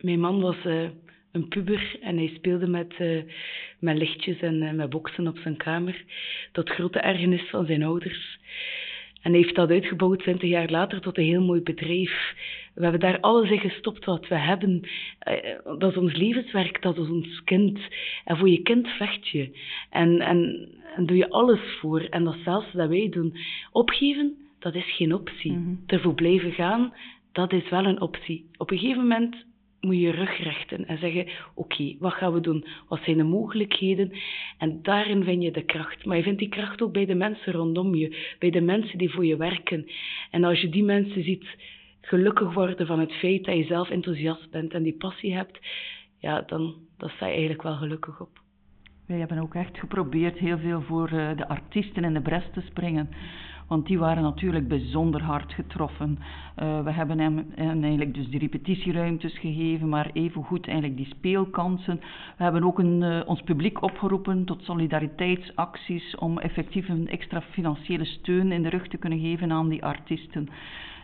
mijn 0.00 0.20
man 0.20 0.40
was 0.40 0.56
uh, 0.66 0.88
een 1.32 1.48
puber 1.48 1.96
en 2.00 2.16
hij 2.16 2.32
speelde 2.34 2.66
met, 2.66 2.94
uh, 2.98 3.22
met 3.78 3.96
lichtjes 3.96 4.40
en 4.40 4.62
uh, 4.62 4.70
met 4.72 4.90
boksen 4.90 5.26
op 5.26 5.38
zijn 5.38 5.56
kamer, 5.56 6.04
tot 6.52 6.70
grote 6.70 6.98
ergernis 6.98 7.48
van 7.50 7.66
zijn 7.66 7.82
ouders. 7.82 8.38
En 9.22 9.30
hij 9.32 9.40
heeft 9.40 9.54
dat 9.54 9.70
uitgebouwd 9.70 10.18
20 10.18 10.48
jaar 10.48 10.70
later 10.70 11.00
tot 11.00 11.18
een 11.18 11.24
heel 11.24 11.44
mooi 11.44 11.60
bedrijf. 11.60 12.34
We 12.74 12.82
hebben 12.82 13.00
daar 13.00 13.20
alles 13.20 13.50
in 13.50 13.58
gestopt 13.58 14.04
wat 14.04 14.28
we 14.28 14.38
hebben. 14.38 14.88
Dat 15.78 15.90
is 15.90 15.96
ons 15.96 16.16
levenswerk, 16.16 16.82
dat 16.82 16.98
is 16.98 17.08
ons 17.08 17.44
kind. 17.44 17.78
En 18.24 18.36
voor 18.36 18.48
je 18.48 18.62
kind 18.62 18.88
vecht 18.88 19.28
je. 19.28 19.58
En, 19.90 20.20
en, 20.20 20.68
en 20.96 21.06
doe 21.06 21.16
je 21.16 21.30
alles 21.30 21.60
voor. 21.80 22.00
En 22.00 22.24
dat 22.24 22.36
zelfs 22.44 22.72
dat 22.72 22.88
wij 22.88 23.08
doen. 23.08 23.36
Opgeven, 23.72 24.36
dat 24.58 24.74
is 24.74 24.96
geen 24.96 25.14
optie. 25.14 25.52
Mm 25.52 25.64
-hmm. 25.64 25.82
Ervoor 25.86 26.14
blijven 26.14 26.52
gaan, 26.52 26.92
dat 27.32 27.52
is 27.52 27.68
wel 27.68 27.84
een 27.84 28.00
optie. 28.00 28.46
Op 28.56 28.70
een 28.70 28.78
gegeven 28.78 29.02
moment 29.02 29.44
moet 29.80 29.94
je 29.94 30.00
je 30.00 30.10
rug 30.10 30.42
rechten 30.42 30.86
en 30.86 30.98
zeggen: 30.98 31.20
Oké, 31.20 31.32
okay, 31.54 31.96
wat 31.98 32.12
gaan 32.12 32.32
we 32.32 32.40
doen? 32.40 32.64
Wat 32.88 33.00
zijn 33.04 33.16
de 33.16 33.22
mogelijkheden? 33.22 34.12
En 34.58 34.78
daarin 34.82 35.24
vind 35.24 35.42
je 35.42 35.50
de 35.50 35.64
kracht. 35.64 36.04
Maar 36.04 36.16
je 36.16 36.22
vindt 36.22 36.38
die 36.38 36.48
kracht 36.48 36.82
ook 36.82 36.92
bij 36.92 37.06
de 37.06 37.14
mensen 37.14 37.52
rondom 37.52 37.94
je, 37.94 38.34
bij 38.38 38.50
de 38.50 38.60
mensen 38.60 38.98
die 38.98 39.10
voor 39.10 39.24
je 39.24 39.36
werken. 39.36 39.86
En 40.30 40.44
als 40.44 40.60
je 40.60 40.68
die 40.68 40.84
mensen 40.84 41.24
ziet 41.24 41.46
gelukkig 42.06 42.54
worden 42.54 42.86
van 42.86 43.00
het 43.00 43.12
feit 43.12 43.44
dat 43.44 43.56
je 43.56 43.64
zelf 43.64 43.90
enthousiast 43.90 44.50
bent 44.50 44.72
en 44.72 44.82
die 44.82 44.96
passie 44.96 45.34
hebt, 45.34 45.58
ja, 46.18 46.40
dan, 46.40 46.74
dan 46.98 47.08
sta 47.08 47.26
je 47.26 47.32
eigenlijk 47.32 47.62
wel 47.62 47.76
gelukkig 47.76 48.20
op. 48.20 48.42
Wij 49.06 49.18
hebben 49.18 49.38
ook 49.38 49.54
echt 49.54 49.78
geprobeerd 49.78 50.38
heel 50.38 50.58
veel 50.58 50.82
voor 50.82 51.12
uh, 51.12 51.36
de 51.36 51.48
artiesten 51.48 52.04
in 52.04 52.14
de 52.14 52.20
bres 52.20 52.44
te 52.52 52.60
springen. 52.60 53.08
Want 53.68 53.86
die 53.86 53.98
waren 53.98 54.22
natuurlijk 54.22 54.68
bijzonder 54.68 55.22
hard 55.22 55.52
getroffen. 55.52 56.18
Uh, 56.62 56.82
we 56.82 56.90
hebben 56.90 57.18
hem, 57.18 57.46
eigenlijk 57.56 58.14
dus 58.14 58.28
die 58.28 58.38
repetitieruimtes 58.38 59.38
gegeven, 59.38 59.88
maar 59.88 60.10
evengoed 60.12 60.66
eigenlijk 60.66 60.96
die 60.96 61.14
speelkansen. 61.16 62.00
We 62.36 62.42
hebben 62.42 62.64
ook 62.64 62.78
een, 62.78 63.02
uh, 63.02 63.20
ons 63.26 63.42
publiek 63.42 63.82
opgeroepen 63.82 64.44
tot 64.44 64.62
solidariteitsacties 64.62 66.16
om 66.16 66.38
effectief 66.38 66.88
een 66.88 67.08
extra 67.08 67.40
financiële 67.40 68.04
steun 68.04 68.52
in 68.52 68.62
de 68.62 68.68
rug 68.68 68.88
te 68.88 68.96
kunnen 68.96 69.20
geven 69.20 69.52
aan 69.52 69.68
die 69.68 69.84
artiesten. 69.84 70.48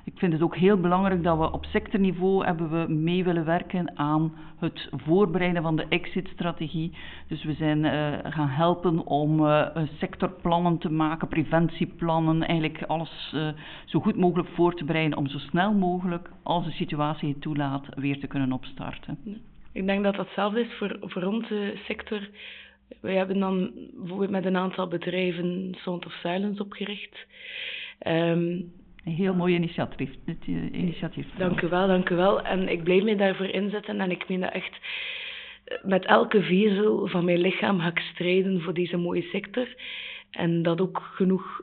Ik 0.04 0.18
vind 0.18 0.32
het 0.32 0.42
ook 0.42 0.56
heel 0.56 0.80
belangrijk 0.80 1.22
dat 1.22 1.38
we 1.38 1.52
op 1.52 1.64
sectorniveau 1.64 2.44
hebben 2.44 2.70
we 2.70 2.92
mee 2.92 3.24
willen 3.24 3.44
werken 3.44 3.98
aan 3.98 4.32
het 4.58 4.88
voorbereiden 4.92 5.62
van 5.62 5.76
de 5.76 5.86
exit-strategie. 5.88 6.92
Dus 7.28 7.44
we 7.44 7.54
zijn 7.54 7.84
uh, 7.84 8.18
gaan 8.22 8.48
helpen 8.48 9.06
om 9.06 9.40
uh, 9.40 9.66
sectorplannen 9.98 10.78
te 10.78 10.90
maken, 10.90 11.28
preventieplannen, 11.28 12.42
eigenlijk 12.42 12.82
alles 12.82 13.32
uh, 13.34 13.48
zo 13.84 14.00
goed 14.00 14.16
mogelijk 14.16 14.48
voor 14.48 14.74
te 14.74 14.84
bereiden 14.84 15.18
om 15.18 15.26
zo 15.26 15.38
snel 15.38 15.72
mogelijk, 15.72 16.30
als 16.42 16.64
de 16.64 16.70
situatie 16.70 17.28
het 17.28 17.40
toelaat, 17.40 17.86
weer 17.94 18.20
te 18.20 18.26
kunnen 18.26 18.52
opstarten. 18.52 19.18
Ik 19.72 19.86
denk 19.86 20.04
dat 20.04 20.14
datzelfde 20.14 20.60
is 20.60 20.74
voor, 20.78 20.96
voor 21.00 21.22
onze 21.22 21.72
sector. 21.86 22.28
We 23.00 23.10
hebben 23.10 23.38
dan 23.38 23.70
bijvoorbeeld 23.94 24.30
met 24.30 24.44
een 24.44 24.56
aantal 24.56 24.88
bedrijven 24.88 25.74
Sound 25.78 26.06
of 26.06 26.12
Silence 26.12 26.62
opgericht. 26.62 27.26
Um, 28.06 28.72
een 29.04 29.12
heel 29.12 29.34
mooi 29.34 29.54
initiatief. 29.54 30.10
Het, 30.24 30.46
uh, 30.46 30.72
initiatief 30.72 31.26
dank 31.36 31.60
u 31.60 31.68
wel, 31.68 31.86
dank 31.86 32.10
u 32.10 32.14
wel. 32.14 32.42
En 32.42 32.68
ik 32.68 32.84
blijf 32.84 33.02
mij 33.02 33.16
daarvoor 33.16 33.46
inzetten 33.46 34.00
en 34.00 34.10
ik 34.10 34.28
meen 34.28 34.40
dat 34.40 34.52
echt 34.52 34.78
met 35.82 36.04
elke 36.04 36.42
vezel 36.42 37.06
van 37.06 37.24
mijn 37.24 37.40
lichaam 37.40 37.80
ga 37.80 37.88
ik 37.88 37.98
strijden 37.98 38.60
voor 38.60 38.74
deze 38.74 38.96
mooie 38.96 39.22
sector. 39.22 39.74
En 40.30 40.62
dat 40.62 40.80
ook 40.80 41.10
genoeg 41.14 41.62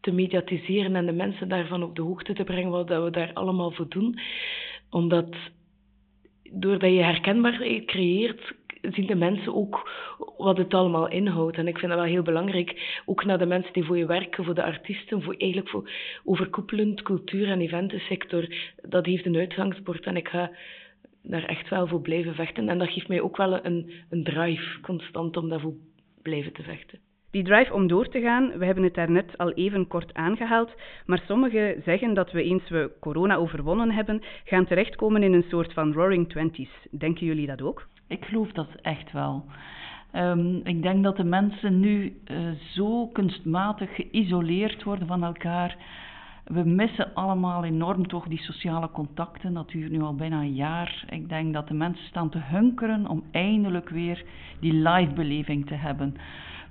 te 0.00 0.12
mediatiseren 0.12 0.96
en 0.96 1.06
de 1.06 1.12
mensen 1.12 1.48
daarvan 1.48 1.82
op 1.82 1.96
de 1.96 2.02
hoogte 2.02 2.32
te 2.32 2.44
brengen 2.44 2.70
wat 2.70 2.88
we 2.88 3.10
daar 3.10 3.32
allemaal 3.32 3.70
voor 3.70 3.88
doen. 3.88 4.18
Omdat 4.90 5.36
doordat 6.52 6.90
je 6.90 7.02
herkenbaarheid 7.02 7.84
creëert, 7.84 8.54
zien 8.82 9.06
de 9.06 9.14
mensen 9.14 9.54
ook 9.54 9.90
wat 10.36 10.56
het 10.56 10.74
allemaal 10.74 11.08
inhoudt. 11.08 11.56
En 11.56 11.68
ik 11.68 11.78
vind 11.78 11.90
dat 11.90 12.00
wel 12.00 12.10
heel 12.10 12.22
belangrijk, 12.22 13.00
ook 13.04 13.24
naar 13.24 13.38
de 13.38 13.46
mensen 13.46 13.72
die 13.72 13.84
voor 13.84 13.98
je 13.98 14.06
werken, 14.06 14.44
voor 14.44 14.54
de 14.54 14.64
artiesten, 14.64 15.22
voor 15.22 15.34
eigenlijk 15.38 15.70
voor 15.70 15.90
overkoepelend 16.24 17.02
cultuur- 17.02 17.50
en 17.50 17.60
eventensector. 17.60 18.54
Dat 18.82 19.06
heeft 19.06 19.26
een 19.26 19.36
uitgangsbord 19.36 20.04
en 20.04 20.16
ik 20.16 20.28
ga 20.28 20.50
daar 21.22 21.44
echt 21.44 21.68
wel 21.68 21.86
voor 21.86 22.00
blijven 22.00 22.34
vechten. 22.34 22.68
En 22.68 22.78
dat 22.78 22.90
geeft 22.90 23.08
mij 23.08 23.20
ook 23.20 23.36
wel 23.36 23.64
een, 23.64 23.90
een 24.10 24.24
drive 24.24 24.80
constant 24.80 25.36
om 25.36 25.48
daarvoor 25.48 25.74
blijven 26.22 26.52
te 26.52 26.62
vechten. 26.62 26.98
Die 27.30 27.44
drive 27.44 27.74
om 27.74 27.86
door 27.86 28.08
te 28.08 28.20
gaan, 28.20 28.58
we 28.58 28.64
hebben 28.64 28.84
het 28.84 28.94
daarnet 28.94 29.38
al 29.38 29.52
even 29.52 29.86
kort 29.86 30.14
aangehaald, 30.14 30.74
maar 31.06 31.22
sommigen 31.26 31.82
zeggen 31.84 32.14
dat 32.14 32.32
we 32.32 32.42
eens 32.42 32.68
we 32.68 32.90
corona 33.00 33.36
overwonnen 33.36 33.90
hebben, 33.90 34.22
gaan 34.44 34.66
terechtkomen 34.66 35.22
in 35.22 35.32
een 35.32 35.44
soort 35.48 35.72
van 35.72 35.92
roaring 35.92 36.28
twenties. 36.28 36.70
Denken 36.90 37.26
jullie 37.26 37.46
dat 37.46 37.62
ook? 37.62 37.86
Ik 38.10 38.24
geloof 38.24 38.52
dat 38.52 38.68
echt 38.82 39.12
wel. 39.12 39.44
Um, 40.14 40.60
ik 40.64 40.82
denk 40.82 41.02
dat 41.02 41.16
de 41.16 41.24
mensen 41.24 41.80
nu 41.80 42.20
uh, 42.26 42.50
zo 42.72 43.06
kunstmatig 43.06 43.94
geïsoleerd 43.94 44.82
worden 44.82 45.06
van 45.06 45.24
elkaar. 45.24 45.76
We 46.44 46.64
missen 46.64 47.14
allemaal 47.14 47.64
enorm 47.64 48.06
toch 48.06 48.28
die 48.28 48.42
sociale 48.42 48.90
contacten. 48.90 49.54
Dat 49.54 49.68
duurt 49.68 49.90
nu 49.90 50.00
al 50.00 50.14
bijna 50.14 50.40
een 50.40 50.54
jaar. 50.54 51.04
Ik 51.08 51.28
denk 51.28 51.52
dat 51.52 51.68
de 51.68 51.74
mensen 51.74 52.06
staan 52.06 52.30
te 52.30 52.38
hunkeren 52.38 53.06
om 53.06 53.22
eindelijk 53.30 53.88
weer 53.88 54.24
die 54.60 54.72
live 54.72 55.12
beleving 55.12 55.66
te 55.66 55.74
hebben. 55.74 56.16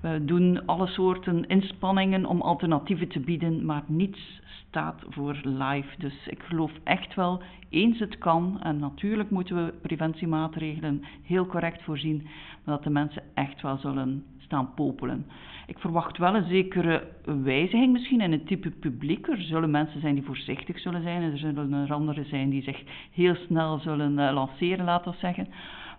We 0.02 0.26
doen 0.26 0.66
alle 0.66 0.88
soorten 0.88 1.48
inspanningen 1.48 2.26
om 2.26 2.42
alternatieven 2.42 3.08
te 3.08 3.20
bieden, 3.20 3.66
maar 3.66 3.84
niets 3.88 4.42
staat 4.68 5.04
voor 5.10 5.40
live. 5.44 5.88
Dus 5.98 6.28
ik 6.28 6.44
geloof 6.44 6.72
echt 6.84 7.16
wel, 7.16 7.42
eens 7.70 8.00
het 8.00 8.18
kan, 8.18 8.60
en 8.62 8.80
natuurlijk 8.80 9.30
moeten 9.30 9.66
we 9.66 9.74
preventiemaatregelen 9.82 11.04
heel 11.24 11.46
correct 11.46 11.84
voorzien, 11.84 12.28
dat 12.66 12.84
de 12.84 12.90
mensen 12.90 13.24
echt 13.34 13.62
wel 13.62 13.78
zullen 13.78 14.24
staan 14.38 14.74
popelen. 14.74 15.26
Ik 15.68 15.80
verwacht 15.80 16.18
wel 16.18 16.36
een 16.36 16.48
zekere 16.48 17.08
wijziging 17.26 17.92
misschien 17.92 18.22
in 18.22 18.32
het 18.32 18.48
type 18.48 18.70
publiek. 18.70 19.28
Er 19.28 19.42
zullen 19.42 19.72
mensen 19.72 20.02
zijn 20.02 20.16
die 20.16 20.24
voorzichtig 20.24 20.80
zullen 20.80 21.02
zijn 21.02 21.22
en 21.22 21.32
er 21.32 21.38
zullen 21.38 21.74
er 21.74 21.94
anderen 21.94 22.26
zijn 22.26 22.50
die 22.50 22.64
zich 22.64 22.84
heel 23.12 23.36
snel 23.36 23.80
zullen 23.80 24.12
uh, 24.12 24.32
lanceren, 24.34 24.86
laten 24.86 25.12
we 25.12 25.18
zeggen. 25.18 25.48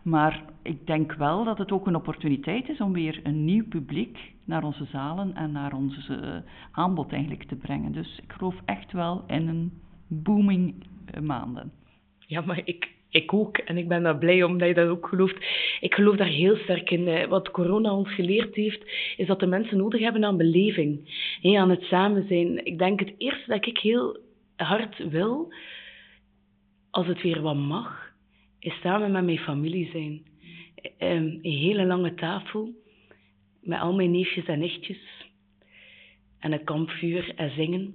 Maar 0.02 0.42
ik 0.62 0.86
denk 0.86 1.12
wel 1.12 1.44
dat 1.44 1.58
het 1.58 1.72
ook 1.72 1.86
een 1.86 1.96
opportuniteit 1.96 2.68
is 2.68 2.80
om 2.80 2.92
weer 2.92 3.20
een 3.22 3.44
nieuw 3.44 3.68
publiek 3.68 4.18
naar 4.44 4.64
onze 4.64 4.84
zalen 4.84 5.34
en 5.34 5.52
naar 5.52 5.72
ons 5.72 6.08
uh, 6.08 6.36
aanbod 6.72 7.12
eigenlijk 7.12 7.42
te 7.42 7.56
brengen. 7.56 7.92
Dus 7.92 8.18
ik 8.22 8.32
geloof 8.32 8.54
echt 8.64 8.92
wel 8.92 9.24
in 9.26 9.48
een 9.48 9.72
booming 10.06 10.74
uh, 11.14 11.20
maanden. 11.20 11.72
Ja, 12.18 12.40
maar 12.40 12.60
ik, 12.64 12.88
ik 13.10 13.32
ook. 13.32 13.56
En 13.58 13.76
ik 13.76 13.88
ben 13.88 14.02
daar 14.02 14.18
blij 14.18 14.42
omdat 14.42 14.68
je 14.68 14.74
dat 14.74 14.88
ook 14.88 15.08
gelooft. 15.08 15.36
Ik 15.80 15.94
geloof 15.94 16.16
daar 16.16 16.26
heel 16.26 16.56
sterk 16.56 16.90
in. 16.90 17.28
Wat 17.28 17.50
corona 17.50 17.94
ons 17.94 18.14
geleerd 18.14 18.54
heeft, 18.54 18.84
is 19.16 19.26
dat 19.26 19.40
de 19.40 19.46
mensen 19.46 19.76
nodig 19.76 20.00
hebben 20.00 20.24
aan 20.24 20.36
beleving. 20.36 21.00
Hey, 21.40 21.58
aan 21.58 21.70
het 21.70 21.82
samen 21.82 22.26
zijn. 22.28 22.64
Ik 22.64 22.78
denk 22.78 23.00
het 23.00 23.14
eerste 23.18 23.50
dat 23.50 23.66
ik 23.66 23.78
heel 23.78 24.18
hard 24.56 25.10
wil, 25.10 25.52
als 26.90 27.06
het 27.06 27.22
weer 27.22 27.42
wat 27.42 27.56
mag, 27.56 28.09
is 28.60 28.80
samen 28.80 29.10
met 29.10 29.24
mijn 29.24 29.38
familie 29.38 29.90
zijn. 29.90 30.22
Um, 30.98 31.38
een 31.42 31.52
hele 31.58 31.84
lange 31.84 32.14
tafel 32.14 32.74
met 33.60 33.80
al 33.80 33.94
mijn 33.94 34.10
neefjes 34.10 34.44
en 34.44 34.58
nichtjes. 34.58 35.28
En 36.38 36.52
een 36.52 36.64
kampvuur 36.64 37.34
en 37.34 37.50
zingen. 37.50 37.94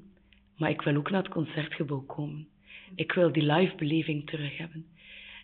Maar 0.58 0.70
ik 0.70 0.82
wil 0.82 0.96
ook 0.96 1.10
naar 1.10 1.24
het 1.24 1.32
concertgebouw 1.32 2.02
komen. 2.02 2.48
Ik 2.96 3.12
wil 3.12 3.32
die 3.32 3.54
live 3.54 3.76
beleving 3.76 4.30
terug 4.30 4.58
hebben. 4.58 4.86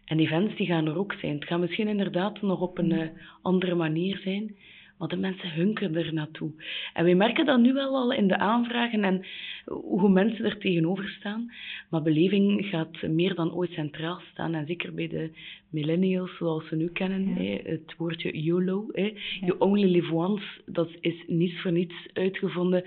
En 0.06 0.20
events 0.20 0.56
die 0.56 0.68
gaan 0.68 0.88
er 0.88 0.98
ook 0.98 1.14
zijn. 1.14 1.36
Het 1.36 1.48
gaat 1.48 1.60
misschien 1.60 1.88
inderdaad 1.88 2.42
nog 2.42 2.60
op 2.60 2.78
een 2.78 2.92
uh, 2.92 3.08
andere 3.42 3.76
manier 3.76 4.18
zijn. 4.18 4.56
Maar 5.02 5.10
de 5.10 5.18
mensen 5.18 5.54
hunkeren 5.54 5.96
er 5.96 6.14
naartoe. 6.14 6.52
En 6.94 7.06
we 7.06 7.14
merken 7.14 7.46
dat 7.46 7.60
nu 7.60 7.74
wel 7.74 7.96
al 7.96 8.14
in 8.14 8.28
de 8.28 8.38
aanvragen 8.38 9.04
en 9.04 9.26
hoe 9.66 10.10
mensen 10.10 10.46
er 10.46 10.58
tegenover 10.58 11.08
staan. 11.08 11.52
Maar 11.90 12.02
beleving 12.02 12.66
gaat 12.66 13.02
meer 13.02 13.36
dan 13.36 13.54
ooit 13.54 13.72
centraal 13.72 14.22
staan. 14.32 14.54
En 14.54 14.66
zeker 14.66 14.94
bij 14.94 15.08
de 15.08 15.32
millennials, 15.70 16.38
zoals 16.38 16.68
ze 16.68 16.76
nu 16.76 16.90
kennen. 16.90 17.44
Ja. 17.44 17.60
Het 17.64 17.96
woordje 17.98 18.42
YOLO. 18.44 18.90
Ja. 18.94 19.12
You 19.40 19.56
only 19.60 19.88
live 19.88 20.14
once. 20.14 20.46
Dat 20.66 20.90
is 21.00 21.24
niets 21.28 21.62
voor 21.62 21.72
niets 21.72 21.96
uitgevonden. 22.14 22.84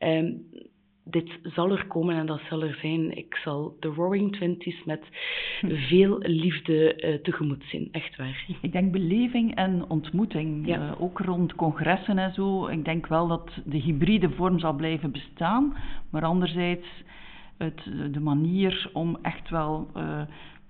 Um, 0.00 0.46
dit 1.10 1.38
zal 1.42 1.70
er 1.70 1.86
komen 1.86 2.16
en 2.16 2.26
dat 2.26 2.40
zal 2.48 2.62
er 2.62 2.78
zijn. 2.80 3.16
Ik 3.16 3.34
zal 3.44 3.76
de 3.80 3.88
Roaring 3.88 4.32
Twenties 4.32 4.84
met 4.84 5.02
veel 5.60 6.18
liefde 6.18 7.02
uh, 7.04 7.14
tegemoet 7.14 7.64
zien, 7.66 7.88
echt 7.92 8.16
waar. 8.16 8.46
Ik 8.60 8.72
denk 8.72 8.92
beleving 8.92 9.54
en 9.54 9.84
ontmoeting, 9.88 10.66
ja. 10.66 10.78
uh, 10.78 11.02
ook 11.02 11.18
rond 11.18 11.54
congressen 11.54 12.18
en 12.18 12.34
zo. 12.34 12.66
Ik 12.66 12.84
denk 12.84 13.06
wel 13.06 13.26
dat 13.26 13.50
de 13.64 13.78
hybride 13.78 14.30
vorm 14.30 14.58
zal 14.58 14.72
blijven 14.72 15.10
bestaan, 15.10 15.76
maar 16.10 16.24
anderzijds 16.24 16.86
het, 17.58 17.80
de 18.12 18.20
manier 18.20 18.90
om 18.92 19.18
echt 19.22 19.50
wel 19.50 19.90
uh, 19.96 20.20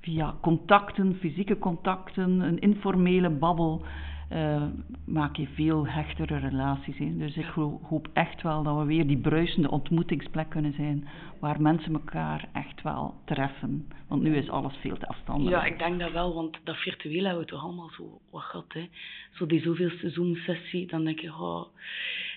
via 0.01 0.35
contacten, 0.41 1.17
fysieke 1.21 1.59
contacten, 1.59 2.41
een 2.41 2.59
informele 2.59 3.31
babbel 3.31 3.85
uh, 4.33 4.63
maak 5.05 5.37
je 5.37 5.47
veel 5.47 5.87
hechtere 5.87 6.39
relaties. 6.39 6.99
in. 6.99 7.19
Dus 7.19 7.37
ik 7.37 7.47
hoop 7.83 8.09
echt 8.13 8.43
wel 8.43 8.63
dat 8.63 8.77
we 8.77 8.85
weer 8.85 9.07
die 9.07 9.19
bruisende 9.19 9.71
ontmoetingsplek 9.71 10.51
kunnen 10.51 10.73
zijn, 10.73 11.09
waar 11.41 11.61
mensen 11.61 11.93
elkaar 11.93 12.49
echt 12.53 12.83
wel 12.83 13.15
treffen. 13.25 13.89
Want 14.09 14.23
nu 14.23 14.37
is 14.37 14.49
alles 14.49 14.77
veel 14.81 14.97
te 14.99 15.07
afstandelijk. 15.07 15.57
Ja, 15.57 15.65
ik 15.65 15.79
denk 15.79 16.01
dat 16.01 16.13
wel, 16.13 16.35
want 16.35 16.59
dat 16.65 16.77
virtueel 16.77 17.25
hebben 17.25 17.43
we 17.43 17.51
toch 17.51 17.63
allemaal 17.63 17.91
zo 17.97 18.21
wat 18.31 18.43
gehad. 18.43 18.73
Hè? 18.73 18.89
Zo 19.33 19.47
die 19.47 19.61
zoveelste 19.61 20.11
Zoom-sessie, 20.11 20.87
dan 20.87 21.05
denk 21.05 21.21
je, 21.21 21.33
oh, 21.33 21.67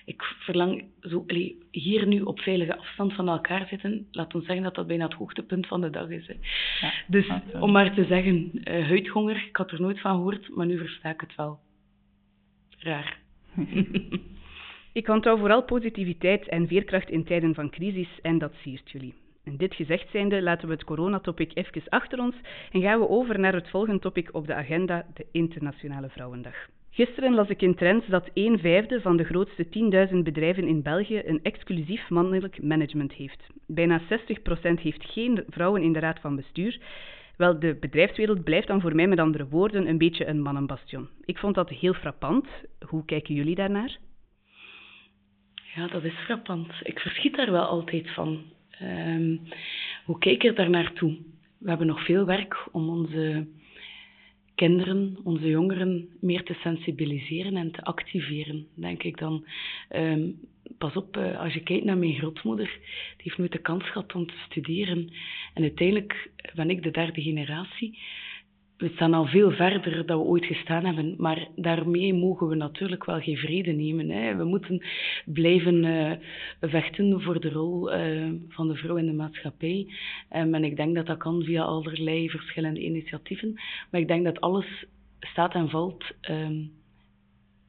ik 0.04 0.22
verlang 0.22 0.84
zo, 1.00 1.24
allee, 1.26 1.58
hier 1.70 2.06
nu 2.06 2.20
op 2.20 2.40
veilige 2.40 2.78
afstand 2.78 3.12
van 3.12 3.28
elkaar 3.28 3.66
zitten. 3.66 4.06
Laat 4.10 4.34
ons 4.34 4.44
zeggen 4.44 4.64
dat 4.64 4.74
dat 4.74 4.86
bijna 4.86 5.04
het 5.04 5.14
hoogtepunt 5.14 5.66
van 5.66 5.80
de 5.80 5.90
dag 5.90 6.08
is. 6.08 6.26
Hè. 6.26 6.34
Ja, 6.80 6.92
dus 7.06 7.28
om 7.60 7.72
maar 7.72 7.94
te 7.94 8.04
zeggen, 8.04 8.50
uh, 8.54 8.86
huidhonger, 8.86 9.36
ik 9.36 9.56
had 9.56 9.70
er 9.70 9.80
nooit 9.80 10.00
van 10.00 10.14
gehoord, 10.14 10.54
maar 10.54 10.66
nu 10.66 10.78
versta 10.78 11.10
ik 11.10 11.20
het 11.20 11.34
wel 11.34 11.58
raar. 12.82 13.18
ik 14.92 15.08
onthoud 15.08 15.38
vooral 15.38 15.64
positiviteit 15.64 16.48
en 16.48 16.66
veerkracht 16.66 17.10
in 17.10 17.24
tijden 17.24 17.54
van 17.54 17.70
crisis 17.70 18.20
en 18.22 18.38
dat 18.38 18.52
siert 18.62 18.90
jullie. 18.90 19.14
En 19.44 19.56
dit 19.56 19.74
gezegd 19.74 20.10
zijnde 20.10 20.42
laten 20.42 20.68
we 20.68 20.74
het 20.74 20.84
coronatopic 20.84 21.50
even 21.54 21.88
achter 21.88 22.18
ons 22.18 22.36
en 22.72 22.80
gaan 22.80 22.98
we 22.98 23.08
over 23.08 23.38
naar 23.38 23.54
het 23.54 23.70
volgende 23.70 24.00
topic 24.00 24.28
op 24.34 24.46
de 24.46 24.54
agenda, 24.54 25.06
de 25.14 25.26
Internationale 25.32 26.08
Vrouwendag. 26.08 26.68
Gisteren 26.90 27.34
las 27.34 27.48
ik 27.48 27.62
in 27.62 27.74
Trends 27.74 28.06
dat 28.06 28.30
een 28.34 28.58
vijfde 28.58 29.00
van 29.00 29.16
de 29.16 29.24
grootste 29.24 29.66
10.000 30.10 30.16
bedrijven 30.16 30.68
in 30.68 30.82
België 30.82 31.22
een 31.24 31.40
exclusief 31.42 32.08
mannelijk 32.08 32.62
management 32.62 33.12
heeft. 33.12 33.46
Bijna 33.66 34.00
60% 34.00 34.04
heeft 34.82 35.04
geen 35.04 35.44
vrouwen 35.48 35.82
in 35.82 35.92
de 35.92 35.98
raad 35.98 36.20
van 36.20 36.36
bestuur 36.36 36.80
wel, 37.42 37.58
de 37.58 37.76
bedrijfswereld 37.80 38.44
blijft 38.44 38.66
dan 38.66 38.80
voor 38.80 38.94
mij 38.94 39.06
met 39.06 39.18
andere 39.18 39.46
woorden 39.48 39.88
een 39.88 39.98
beetje 39.98 40.26
een 40.26 40.42
mannenbastion. 40.42 41.08
Ik 41.24 41.38
vond 41.38 41.54
dat 41.54 41.68
heel 41.68 41.94
frappant. 41.94 42.46
Hoe 42.86 43.04
kijken 43.04 43.34
jullie 43.34 43.54
daarnaar? 43.54 43.98
Ja, 45.74 45.86
dat 45.86 46.04
is 46.04 46.14
frappant. 46.24 46.72
Ik 46.82 46.98
verschiet 46.98 47.36
daar 47.36 47.50
wel 47.50 47.64
altijd 47.64 48.10
van. 48.10 48.42
Um, 48.82 49.40
hoe 50.04 50.18
kijk 50.18 50.42
je 50.42 50.52
daar 50.52 50.70
naartoe? 50.70 51.16
We 51.58 51.68
hebben 51.68 51.86
nog 51.86 52.04
veel 52.04 52.24
werk 52.24 52.68
om 52.72 52.88
onze 52.88 53.46
kinderen, 54.54 55.16
onze 55.24 55.48
jongeren, 55.48 56.08
meer 56.20 56.42
te 56.42 56.54
sensibiliseren 56.54 57.56
en 57.56 57.70
te 57.70 57.84
activeren, 57.84 58.66
denk 58.74 59.02
ik 59.02 59.18
dan. 59.18 59.46
Um, 59.90 60.40
pas 60.82 60.96
op, 60.96 61.16
uh, 61.16 61.40
als 61.40 61.52
je 61.52 61.62
kijkt 61.62 61.84
naar 61.84 61.96
mijn 61.96 62.14
grootmoeder, 62.14 62.70
die 63.16 63.22
heeft 63.24 63.38
nooit 63.38 63.52
de 63.52 63.58
kans 63.58 63.84
gehad 63.90 64.14
om 64.14 64.26
te 64.26 64.34
studeren. 64.46 65.12
En 65.54 65.62
uiteindelijk 65.62 66.30
ben 66.54 66.70
ik 66.70 66.82
de 66.82 66.90
derde 66.90 67.22
generatie 67.22 67.98
we 68.82 68.90
staan 68.94 69.14
al 69.14 69.26
veel 69.26 69.50
verder 69.50 70.06
dan 70.06 70.18
we 70.18 70.24
ooit 70.24 70.44
gestaan 70.44 70.84
hebben, 70.84 71.14
maar 71.18 71.48
daarmee 71.56 72.14
mogen 72.14 72.48
we 72.48 72.54
natuurlijk 72.54 73.04
wel 73.04 73.20
geen 73.20 73.36
vrede 73.36 73.72
nemen. 73.72 74.10
Hè. 74.10 74.36
We 74.36 74.44
moeten 74.44 74.82
blijven 75.24 75.84
uh, 75.84 76.12
vechten 76.60 77.20
voor 77.20 77.40
de 77.40 77.50
rol 77.50 77.94
uh, 77.94 78.30
van 78.48 78.68
de 78.68 78.74
vrouw 78.74 78.96
in 78.96 79.06
de 79.06 79.12
maatschappij. 79.12 79.86
Um, 80.36 80.54
en 80.54 80.64
ik 80.64 80.76
denk 80.76 80.94
dat 80.94 81.06
dat 81.06 81.18
kan 81.18 81.42
via 81.42 81.62
allerlei 81.62 82.30
verschillende 82.30 82.80
initiatieven. 82.80 83.52
Maar 83.90 84.00
ik 84.00 84.08
denk 84.08 84.24
dat 84.24 84.40
alles 84.40 84.84
staat 85.20 85.54
en 85.54 85.70
valt 85.70 86.04
um, 86.30 86.70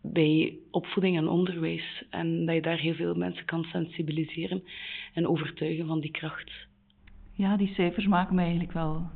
bij 0.03 0.57
opvoeding 0.71 1.17
en 1.17 1.27
onderwijs. 1.27 2.03
En 2.09 2.45
dat 2.45 2.55
je 2.55 2.61
daar 2.61 2.79
heel 2.79 2.93
veel 2.93 3.15
mensen 3.15 3.45
kan 3.45 3.63
sensibiliseren 3.63 4.63
en 5.13 5.27
overtuigen 5.27 5.87
van 5.87 5.99
die 5.99 6.11
kracht. 6.11 6.51
Ja, 7.33 7.57
die 7.57 7.73
cijfers 7.73 8.05
maken 8.05 8.35
mij 8.35 8.43
eigenlijk 8.43 8.73
wel 8.73 9.09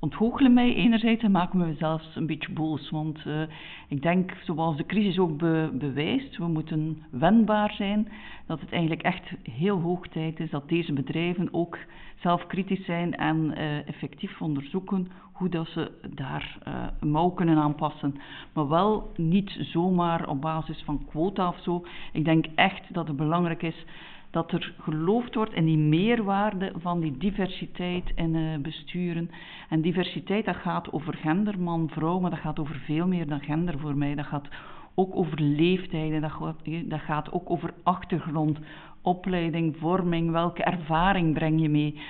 ontgoochelen 0.00 0.52
mij 0.52 0.74
enerzijds 0.74 1.22
en 1.22 1.30
maken 1.30 1.58
me 1.58 1.74
zelfs 1.78 2.16
een 2.16 2.26
beetje 2.26 2.52
boos. 2.52 2.90
Want 2.90 3.24
uh, 3.26 3.42
ik 3.88 4.02
denk, 4.02 4.32
zoals 4.44 4.76
de 4.76 4.86
crisis 4.86 5.18
ook 5.18 5.38
be 5.38 5.70
bewijst, 5.72 6.36
we 6.36 6.46
moeten 6.46 7.02
wendbaar 7.10 7.72
zijn. 7.72 8.08
Dat 8.46 8.60
het 8.60 8.70
eigenlijk 8.72 9.02
echt 9.02 9.30
heel 9.42 9.80
hoog 9.80 10.08
tijd 10.08 10.40
is 10.40 10.50
dat 10.50 10.68
deze 10.68 10.92
bedrijven 10.92 11.48
ook 11.52 11.78
zelf 12.20 12.46
kritisch 12.46 12.84
zijn 12.84 13.16
en 13.16 13.36
uh, 13.36 13.88
effectief 13.88 14.40
onderzoeken 14.40 15.08
hoe 15.32 15.48
dat 15.48 15.66
ze 15.66 15.90
daar 16.14 16.58
uh, 16.68 16.74
een 17.00 17.10
mouw 17.10 17.28
kunnen 17.28 17.56
aanpassen. 17.56 18.14
Maar 18.52 18.68
wel 18.68 19.12
niet 19.16 19.56
zomaar 19.60 20.28
op 20.28 20.40
basis 20.40 20.82
van 20.84 21.04
quota 21.10 21.48
of 21.48 21.62
zo. 21.62 21.84
Ik 22.12 22.24
denk 22.24 22.46
echt 22.54 22.94
dat 22.94 23.08
het 23.08 23.16
belangrijk 23.16 23.62
is 23.62 23.84
dat 24.30 24.52
er 24.52 24.74
geloofd 24.80 25.34
wordt 25.34 25.54
in 25.54 25.64
die 25.64 25.78
meerwaarde 25.78 26.72
van 26.76 27.00
die 27.00 27.16
diversiteit 27.18 28.12
in 28.14 28.34
uh, 28.34 28.58
besturen. 28.58 29.30
En 29.68 29.80
diversiteit, 29.80 30.44
dat 30.44 30.56
gaat 30.56 30.92
over 30.92 31.14
gender, 31.14 31.60
man, 31.60 31.88
vrouw, 31.88 32.20
maar 32.20 32.30
dat 32.30 32.38
gaat 32.38 32.58
over 32.58 32.74
veel 32.74 33.06
meer 33.06 33.26
dan 33.26 33.40
gender 33.40 33.78
voor 33.78 33.96
mij. 33.96 34.14
Dat 34.14 34.26
gaat 34.26 34.48
ook 34.94 35.16
over 35.16 35.40
leeftijden, 35.40 36.20
dat 36.20 36.30
gaat, 36.30 36.56
dat 36.84 37.00
gaat 37.00 37.32
ook 37.32 37.50
over 37.50 37.74
achtergrond, 37.82 38.58
opleiding, 39.02 39.76
vorming, 39.76 40.30
welke 40.30 40.62
ervaring 40.62 41.34
breng 41.34 41.60
je 41.60 41.68
mee. 41.68 42.00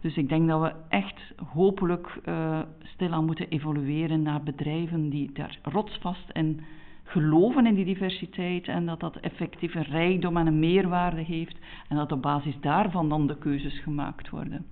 Dus 0.00 0.16
ik 0.16 0.28
denk 0.28 0.48
dat 0.48 0.60
we 0.60 0.72
echt 0.88 1.32
hopelijk 1.52 2.20
uh, 2.24 2.58
stilaan 2.82 3.24
moeten 3.24 3.48
evolueren 3.48 4.22
naar 4.22 4.42
bedrijven 4.42 5.10
die 5.10 5.32
daar 5.32 5.58
rotsvast 5.62 6.30
in 6.32 6.60
geloven 7.06 7.66
in 7.66 7.74
die 7.74 7.84
diversiteit 7.84 8.68
en 8.68 8.86
dat 8.86 9.00
dat 9.00 9.16
effectief 9.16 9.74
een 9.74 9.82
rijkdom 9.82 10.36
en 10.36 10.46
een 10.46 10.58
meerwaarde 10.58 11.22
heeft 11.22 11.56
en 11.88 11.96
dat 11.96 12.12
op 12.12 12.22
basis 12.22 12.54
daarvan 12.60 13.08
dan 13.08 13.26
de 13.26 13.38
keuzes 13.38 13.80
gemaakt 13.80 14.30
worden. 14.30 14.66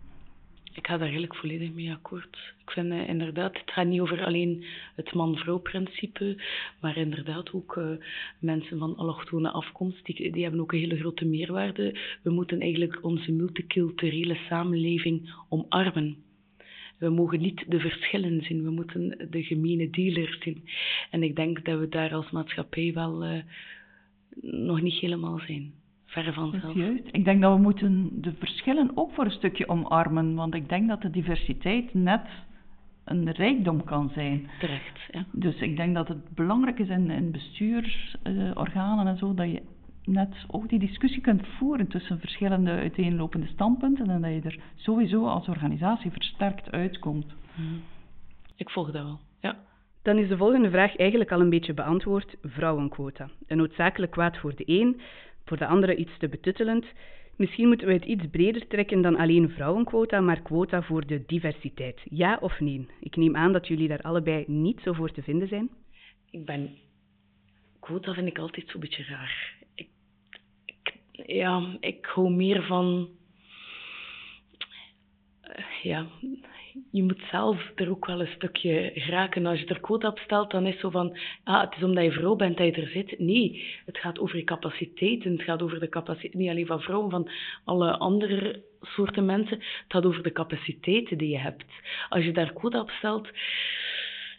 Ik 0.74 0.86
ga 0.86 0.92
daar 0.92 1.00
eigenlijk 1.00 1.36
volledig 1.36 1.72
mee 1.72 1.92
akkoord. 1.92 2.54
Ik 2.64 2.70
vind 2.70 2.92
uh, 2.92 3.08
inderdaad, 3.08 3.58
het 3.58 3.70
gaat 3.70 3.86
niet 3.86 4.00
over 4.00 4.24
alleen 4.24 4.64
het 4.94 5.14
man-vrouw-principe, 5.14 6.42
maar 6.80 6.96
inderdaad 6.96 7.52
ook 7.52 7.76
uh, 7.76 7.88
mensen 8.38 8.78
van 8.78 8.96
allochtone 8.96 9.50
afkomst, 9.50 10.04
die 10.04 10.42
hebben 10.42 10.60
ook 10.60 10.72
een 10.72 10.78
hele 10.78 10.96
grote 10.98 11.24
meerwaarde. 11.24 11.98
We 12.22 12.30
moeten 12.30 12.60
eigenlijk 12.60 12.98
onze 13.04 13.32
multiculturele 13.32 14.38
samenleving 14.48 15.34
omarmen. 15.48 16.16
We 17.04 17.10
mogen 17.10 17.40
niet 17.40 17.64
de 17.68 17.80
verschillen 17.80 18.42
zien, 18.42 18.62
we 18.62 18.70
moeten 18.70 19.28
de 19.30 19.42
gemene 19.42 19.90
dealer 19.90 20.36
zien. 20.40 20.64
En 21.10 21.22
ik 21.22 21.36
denk 21.36 21.64
dat 21.64 21.78
we 21.78 21.88
daar 21.88 22.14
als 22.14 22.30
maatschappij 22.30 22.92
wel 22.94 23.26
uh, 23.26 23.42
nog 24.40 24.80
niet 24.80 24.94
helemaal 24.94 25.38
zijn. 25.38 25.72
Verre 26.06 26.32
van 26.32 26.54
zelf. 26.60 26.74
Juist. 26.74 27.08
Ik 27.12 27.24
denk 27.24 27.42
dat 27.42 27.54
we 27.54 27.62
moeten 27.62 28.10
de 28.20 28.32
verschillen 28.38 28.90
ook 28.94 29.12
voor 29.12 29.24
een 29.24 29.30
stukje 29.30 29.68
omarmen, 29.68 30.34
want 30.34 30.54
ik 30.54 30.68
denk 30.68 30.88
dat 30.88 31.02
de 31.02 31.10
diversiteit 31.10 31.94
net 31.94 32.26
een 33.04 33.30
rijkdom 33.30 33.84
kan 33.84 34.10
zijn. 34.14 34.50
Terecht, 34.58 35.00
ja. 35.10 35.26
Dus 35.32 35.60
ik 35.60 35.76
denk 35.76 35.94
dat 35.94 36.08
het 36.08 36.34
belangrijk 36.34 36.78
is 36.78 36.88
in, 36.88 37.10
in 37.10 37.30
bestuursorganen 37.30 39.04
uh, 39.04 39.10
en 39.10 39.18
zo, 39.18 39.34
dat 39.34 39.50
je 39.50 39.62
net 40.04 40.34
ook 40.46 40.68
die 40.68 40.78
discussie 40.78 41.20
kunt 41.20 41.46
voeren 41.46 41.86
tussen 41.86 42.20
verschillende 42.20 42.70
uiteenlopende 42.70 43.46
standpunten 43.46 44.10
en 44.10 44.20
dat 44.20 44.30
je 44.30 44.40
er 44.40 44.58
sowieso 44.74 45.26
als 45.26 45.48
organisatie 45.48 46.10
versterkt 46.10 46.70
uitkomt. 46.70 47.34
Hmm. 47.54 47.82
Ik 48.56 48.70
volg 48.70 48.90
dat 48.90 49.02
wel, 49.02 49.18
ja. 49.40 49.56
Dan 50.02 50.18
is 50.18 50.28
de 50.28 50.36
volgende 50.36 50.70
vraag 50.70 50.96
eigenlijk 50.96 51.32
al 51.32 51.40
een 51.40 51.50
beetje 51.50 51.74
beantwoord: 51.74 52.36
vrouwenquota. 52.42 53.30
Een 53.46 53.56
noodzakelijk 53.56 54.12
kwaad 54.12 54.36
voor 54.36 54.54
de 54.54 54.64
een, 54.66 55.00
voor 55.44 55.56
de 55.56 55.66
andere 55.66 55.96
iets 55.96 56.18
te 56.18 56.28
betuttelend. 56.28 56.86
Misschien 57.36 57.68
moeten 57.68 57.86
we 57.86 57.92
het 57.92 58.04
iets 58.04 58.26
breder 58.30 58.66
trekken 58.66 59.02
dan 59.02 59.16
alleen 59.16 59.50
vrouwenquota, 59.50 60.20
maar 60.20 60.40
quota 60.40 60.82
voor 60.82 61.06
de 61.06 61.22
diversiteit. 61.26 62.00
Ja 62.04 62.38
of 62.40 62.60
nee? 62.60 62.86
Ik 63.00 63.16
neem 63.16 63.36
aan 63.36 63.52
dat 63.52 63.66
jullie 63.66 63.88
daar 63.88 64.02
allebei 64.02 64.44
niet 64.46 64.80
zo 64.80 64.92
voor 64.92 65.12
te 65.12 65.22
vinden 65.22 65.48
zijn. 65.48 65.70
Ik 66.30 66.44
ben. 66.44 66.70
Quota 67.80 68.12
vind 68.12 68.26
ik 68.26 68.38
altijd 68.38 68.68
zo'n 68.68 68.80
beetje 68.80 69.04
raar 69.04 69.63
ja, 71.26 71.76
ik 71.80 72.06
hou 72.06 72.30
meer 72.30 72.62
van. 72.62 73.08
Uh, 75.42 75.82
ja, 75.82 76.06
je 76.90 77.02
moet 77.02 77.22
zelf 77.30 77.70
er 77.74 77.90
ook 77.90 78.06
wel 78.06 78.20
een 78.20 78.34
stukje 78.34 78.92
raken. 78.94 79.46
Als 79.46 79.60
je 79.60 79.66
er 79.66 79.80
quota 79.80 80.08
op 80.08 80.18
stelt, 80.18 80.50
dan 80.50 80.66
is 80.66 80.72
het 80.72 80.80
zo 80.80 80.90
van, 80.90 81.18
ah, 81.44 81.60
het 81.60 81.74
is 81.76 81.82
omdat 81.82 82.04
je 82.04 82.12
vrouw 82.12 82.34
bent 82.34 82.56
dat 82.56 82.66
je 82.74 82.82
er 82.82 82.88
zit. 82.88 83.18
Nee, 83.18 83.64
het 83.86 83.98
gaat 83.98 84.18
over 84.18 84.36
je 84.36 84.44
capaciteiten. 84.44 85.32
Het 85.32 85.42
gaat 85.42 85.62
over 85.62 85.80
de 85.80 85.88
capaciteit, 85.88 86.34
niet 86.34 86.50
alleen 86.50 86.66
van 86.66 86.80
vrouwen, 86.80 87.10
van 87.10 87.30
alle 87.64 87.98
andere 87.98 88.62
soorten 88.80 89.24
mensen. 89.24 89.56
Het 89.56 89.84
gaat 89.88 90.04
over 90.04 90.22
de 90.22 90.32
capaciteiten 90.32 91.18
die 91.18 91.28
je 91.28 91.38
hebt. 91.38 91.64
Als 92.08 92.24
je 92.24 92.32
daar 92.32 92.52
quota 92.52 92.80
op 92.80 92.90
stelt, 92.90 93.28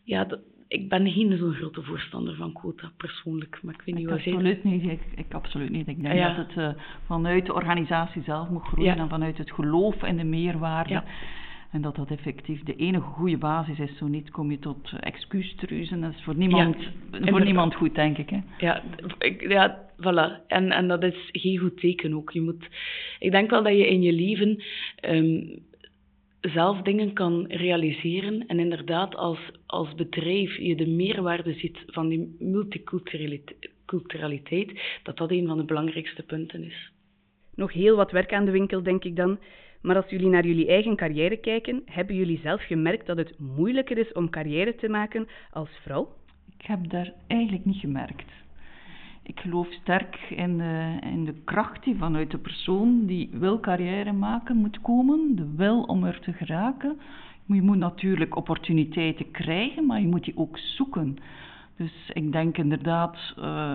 ja, 0.04 0.28
ik 0.68 0.90
ben 0.90 1.12
geen 1.12 1.38
zo'n 1.38 1.54
grote 1.54 1.82
voorstander 1.82 2.36
van 2.36 2.54
quota, 2.54 2.92
persoonlijk. 2.98 3.60
Maar 3.62 3.74
ik 3.74 3.82
weet 3.86 3.96
niet 3.96 4.06
wat 4.06 4.18
absoluut 4.18 4.64
niet. 4.64 4.84
Ik, 4.84 5.02
ik, 5.16 5.34
absoluut 5.34 5.70
niet. 5.70 5.88
Ik 5.88 6.02
denk 6.02 6.16
ja. 6.16 6.34
dat 6.34 6.48
het 6.48 6.58
uh, 6.58 6.82
vanuit 7.06 7.46
de 7.46 7.54
organisatie 7.54 8.24
zelf 8.24 8.50
moet 8.50 8.64
groeien 8.64 8.96
ja. 8.96 9.02
en 9.02 9.10
vanuit 9.10 9.38
het 9.38 9.52
geloof 9.52 10.04
in 10.04 10.18
de 10.18 10.24
meerwaarde. 10.24 10.94
Ja. 10.94 11.04
En 11.72 11.82
dat 11.82 11.96
dat 11.96 12.12
effectief 12.12 12.64
de 12.64 12.76
enige 12.76 13.06
goede 13.06 13.38
basis 13.38 13.80
is. 13.80 13.98
Zo 13.98 14.08
niet 14.08 14.32
kom 14.32 14.52
je 14.52 14.60
tot 14.60 14.94
excuustruzen. 15.00 16.02
Dat 16.02 16.12
is 16.12 16.24
voor 16.24 16.36
niemand, 16.36 16.76
voor 17.12 17.44
niemand 17.44 17.76
goed, 17.76 17.96
denk 17.96 18.18
ik. 18.18 18.30
Hè? 18.30 18.40
Ja, 18.58 18.84
ik, 19.20 19.50
ja, 19.50 19.80
voilà. 19.98 20.48
En, 20.48 20.72
en 20.72 20.88
dat 20.88 21.04
is 21.04 21.30
geen 21.32 21.58
goed 21.58 21.78
teken 21.78 22.14
ook. 22.16 22.32
Je 22.32 22.42
moet, 22.42 22.68
ik 23.20 23.32
denk 23.32 23.50
wel 23.50 23.64
dat 23.64 23.74
je 23.74 23.88
in 23.88 24.02
je 24.02 24.14
leven 24.14 24.64
um, 25.10 25.64
zelf 26.50 26.82
dingen 26.82 27.14
kan 27.14 27.46
realiseren. 27.48 28.48
En 28.48 28.60
inderdaad, 28.60 29.16
als, 29.16 29.40
als 29.66 29.96
bedrijf 29.96 30.58
je 30.58 30.76
de 30.76 30.88
meerwaarde 30.88 31.54
ziet 31.54 31.78
van 31.88 32.08
die 32.08 32.36
multiculturaliteit, 32.40 34.80
dat 35.04 35.18
dat 35.18 35.32
een 35.32 35.48
van 35.48 35.58
de 35.58 35.64
belangrijkste 35.64 36.24
punten 36.24 36.64
is. 36.64 36.92
Nog 37.56 37.74
heel 37.74 37.96
wat 37.96 38.12
werk 38.12 38.34
aan 38.34 38.46
de 38.46 38.52
winkel, 38.52 38.84
denk 38.84 39.04
ik 39.04 39.16
dan. 39.16 39.40
Maar 39.82 39.96
als 39.96 40.10
jullie 40.10 40.30
naar 40.30 40.46
jullie 40.46 40.68
eigen 40.68 40.96
carrière 40.96 41.38
kijken, 41.38 41.82
hebben 41.86 42.16
jullie 42.16 42.40
zelf 42.44 42.62
gemerkt 42.62 43.06
dat 43.06 43.18
het 43.18 43.40
moeilijker 43.40 43.98
is 43.98 44.12
om 44.12 44.30
carrière 44.30 44.76
te 44.76 44.90
maken 44.90 45.28
als 45.52 45.70
vrouw? 45.84 46.14
Ik 46.60 46.66
heb 46.66 46.90
daar 46.90 47.14
eigenlijk 47.28 47.66
niet 47.66 47.80
gemerkt. 47.80 48.45
Ik 49.28 49.40
geloof 49.40 49.68
sterk 49.72 50.16
in 50.30 50.58
de, 50.58 50.98
in 51.02 51.26
de 51.26 51.34
kracht 51.44 51.84
die 51.84 51.96
vanuit 51.96 52.32
de 52.32 52.38
persoon 52.38 53.06
die 53.06 53.30
wil 53.32 53.60
carrière 53.60 54.12
maken 54.12 54.58
moet 54.58 54.82
komen, 54.82 55.36
de 55.36 55.54
wil 55.56 55.84
om 55.84 56.04
er 56.04 56.20
te 56.20 56.34
geraken. 56.34 57.00
Je 57.46 57.62
moet 57.62 57.78
natuurlijk 57.78 58.36
opportuniteiten 58.36 59.32
krijgen, 59.32 59.86
maar 59.86 60.02
je 60.02 60.08
moet 60.08 60.24
die 60.24 60.38
ook 60.38 60.58
zoeken. 60.58 61.18
Dus 61.78 61.92
ik 62.14 62.32
denk 62.32 62.58
inderdaad 62.58 63.34
uh, 63.40 63.74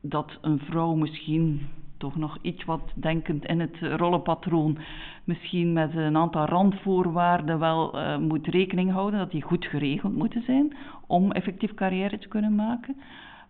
dat 0.00 0.38
een 0.40 0.58
vrouw 0.58 0.94
misschien 0.94 1.60
toch 1.96 2.16
nog 2.16 2.38
iets 2.42 2.64
wat 2.64 2.92
denkend 2.94 3.44
in 3.44 3.60
het 3.60 3.76
rollenpatroon, 3.80 4.78
misschien 5.24 5.72
met 5.72 5.94
een 5.94 6.16
aantal 6.16 6.44
randvoorwaarden 6.44 7.58
wel 7.58 7.98
uh, 7.98 8.18
moet 8.18 8.46
rekening 8.46 8.90
houden, 8.90 9.18
dat 9.18 9.30
die 9.30 9.42
goed 9.42 9.64
geregeld 9.64 10.16
moeten 10.16 10.42
zijn 10.42 10.76
om 11.06 11.32
effectief 11.32 11.74
carrière 11.74 12.18
te 12.18 12.28
kunnen 12.28 12.54
maken. 12.54 12.96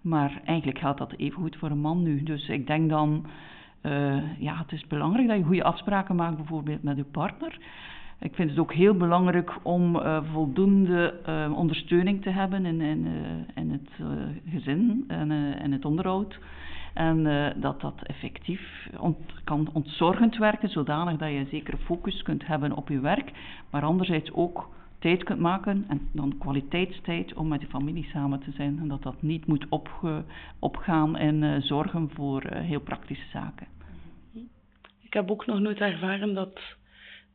Maar 0.02 0.40
eigenlijk 0.44 0.78
geldt 0.78 0.98
dat 0.98 1.12
even 1.16 1.42
goed 1.42 1.56
voor 1.56 1.70
een 1.70 1.78
man 1.78 2.02
nu. 2.02 2.22
Dus 2.22 2.48
ik 2.48 2.66
denk 2.66 2.88
dan, 2.88 3.26
uh, 3.82 4.38
ja, 4.38 4.56
het 4.56 4.72
is 4.72 4.86
belangrijk 4.86 5.28
dat 5.28 5.36
je 5.36 5.44
goede 5.44 5.64
afspraken 5.64 6.16
maakt, 6.16 6.36
bijvoorbeeld 6.36 6.82
met 6.82 6.96
je 6.96 7.04
partner. 7.04 7.58
Ik 8.20 8.34
vind 8.34 8.50
het 8.50 8.58
ook 8.58 8.72
heel 8.72 8.94
belangrijk 8.94 9.52
om 9.62 9.96
uh, 9.96 10.18
voldoende 10.32 11.14
uh, 11.28 11.58
ondersteuning 11.58 12.22
te 12.22 12.30
hebben 12.30 12.66
in, 12.66 12.80
in, 12.80 13.06
in 13.54 13.70
het 13.70 13.90
gezin 14.48 15.04
en, 15.08 15.30
en 15.58 15.72
het 15.72 15.84
onderhoud. 15.84 16.38
En 16.94 17.24
dat 17.60 17.80
dat 17.80 18.02
effectief 18.02 18.88
kan 19.44 19.68
ontzorgend 19.72 20.36
werken, 20.36 20.68
zodanig 20.68 21.16
dat 21.16 21.30
je 21.30 21.46
zeker 21.50 21.78
focus 21.78 22.22
kunt 22.22 22.46
hebben 22.46 22.72
op 22.76 22.88
je 22.88 23.00
werk, 23.00 23.32
maar 23.70 23.82
anderzijds 23.82 24.32
ook 24.32 24.68
tijd 25.02 25.24
kunt 25.24 25.38
maken 25.38 25.84
en 25.88 26.08
dan 26.12 26.38
kwaliteitstijd 26.38 27.34
om 27.34 27.48
met 27.48 27.60
de 27.60 27.66
familie 27.66 28.04
samen 28.12 28.40
te 28.40 28.52
zijn. 28.52 28.78
En 28.78 28.88
dat 28.88 29.02
dat 29.02 29.22
niet 29.22 29.46
moet 29.46 29.66
opgaan 30.58 31.16
en 31.16 31.42
uh, 31.42 31.60
zorgen 31.60 32.10
voor 32.12 32.44
uh, 32.44 32.60
heel 32.60 32.80
praktische 32.80 33.28
zaken. 33.32 33.66
Ik 35.00 35.12
heb 35.12 35.30
ook 35.30 35.46
nog 35.46 35.60
nooit 35.60 35.78
ervaren 35.78 36.34
dat 36.34 36.60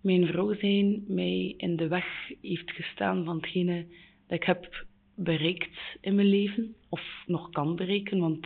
mijn 0.02 0.26
vrouw 0.26 0.54
zijn 0.54 1.04
mij 1.08 1.54
in 1.58 1.76
de 1.76 1.88
weg 1.88 2.06
heeft 2.42 2.72
gestaan 2.72 3.26
van 3.26 3.36
hetgene 3.36 3.86
dat 4.28 4.38
ik 4.38 4.44
heb 4.44 4.86
bereikt 5.16 5.98
in 6.02 6.16
mijn 6.16 6.28
leven. 6.28 6.76
Of 6.90 7.02
nog 7.26 7.50
kan 7.50 7.76
bereiken, 7.76 8.20
want 8.20 8.46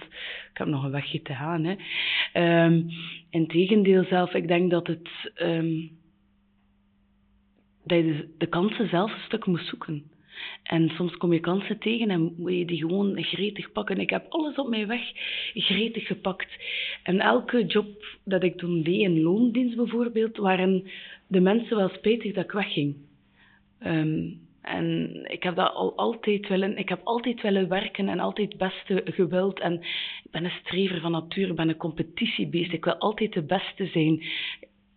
ik 0.51 0.57
heb 0.57 0.67
nog 0.67 0.83
een 0.83 0.91
wegje 0.91 1.21
te 1.21 1.33
gaan. 1.33 1.63
Hè. 1.63 1.75
Um, 2.65 2.89
Integendeel 3.29 4.03
zelf, 4.03 4.33
ik 4.33 4.47
denk 4.47 4.71
dat 4.71 4.87
het... 4.87 5.31
Um, 5.41 5.99
dat 7.91 8.05
je 8.05 8.27
de, 8.37 8.47
kansen 8.47 8.89
zelf 8.89 9.11
een 9.13 9.25
stuk 9.25 9.45
moet 9.45 9.65
zoeken. 9.65 10.03
En 10.63 10.89
soms 10.89 11.17
kom 11.17 11.33
je 11.33 11.39
kansen 11.39 11.79
tegen 11.79 12.09
en 12.09 12.33
moet 12.37 12.53
je 12.53 12.65
die 12.65 12.77
gewoon 12.77 13.23
gretig 13.23 13.71
pakken. 13.71 13.99
Ik 13.99 14.09
heb 14.09 14.25
alles 14.29 14.55
op 14.55 14.69
mijn 14.69 14.87
weg 14.87 15.01
gretig 15.53 16.07
gepakt. 16.07 16.49
En 17.03 17.19
elke 17.19 17.65
job 17.65 18.05
dat 18.23 18.43
ik 18.43 18.57
toen 18.57 18.83
deed, 18.83 18.99
in 18.99 19.21
loondienst 19.21 19.75
bijvoorbeeld, 19.75 20.37
waren 20.37 20.83
de 21.27 21.39
mensen 21.39 21.77
wel 21.77 21.89
spijtig 21.89 22.33
dat 22.33 22.43
ik 22.43 22.51
wegging. 22.51 22.95
Um, 23.85 24.39
En 24.61 25.19
ik 25.27 25.43
heb 25.43 25.55
dat 25.55 25.73
al 25.73 25.97
altijd 25.97 26.47
willen, 26.47 26.77
ik 26.77 26.89
heb 26.89 26.99
altijd 27.03 27.41
willen 27.41 27.67
werken 27.67 28.07
en 28.09 28.19
altijd 28.19 28.49
het 28.49 28.57
beste 28.57 29.11
gewild. 29.11 29.59
En 29.59 29.73
ik 30.23 30.31
ben 30.31 30.43
een 30.43 30.59
strever 30.63 30.99
van 30.99 31.11
nature, 31.11 31.49
ik 31.49 31.55
ben 31.55 31.69
een 31.69 31.77
competitiebeest. 31.77 32.73
Ik 32.73 32.85
wil 32.85 32.95
altijd 32.95 33.33
de 33.33 33.43
beste 33.43 33.85
zijn. 33.85 34.23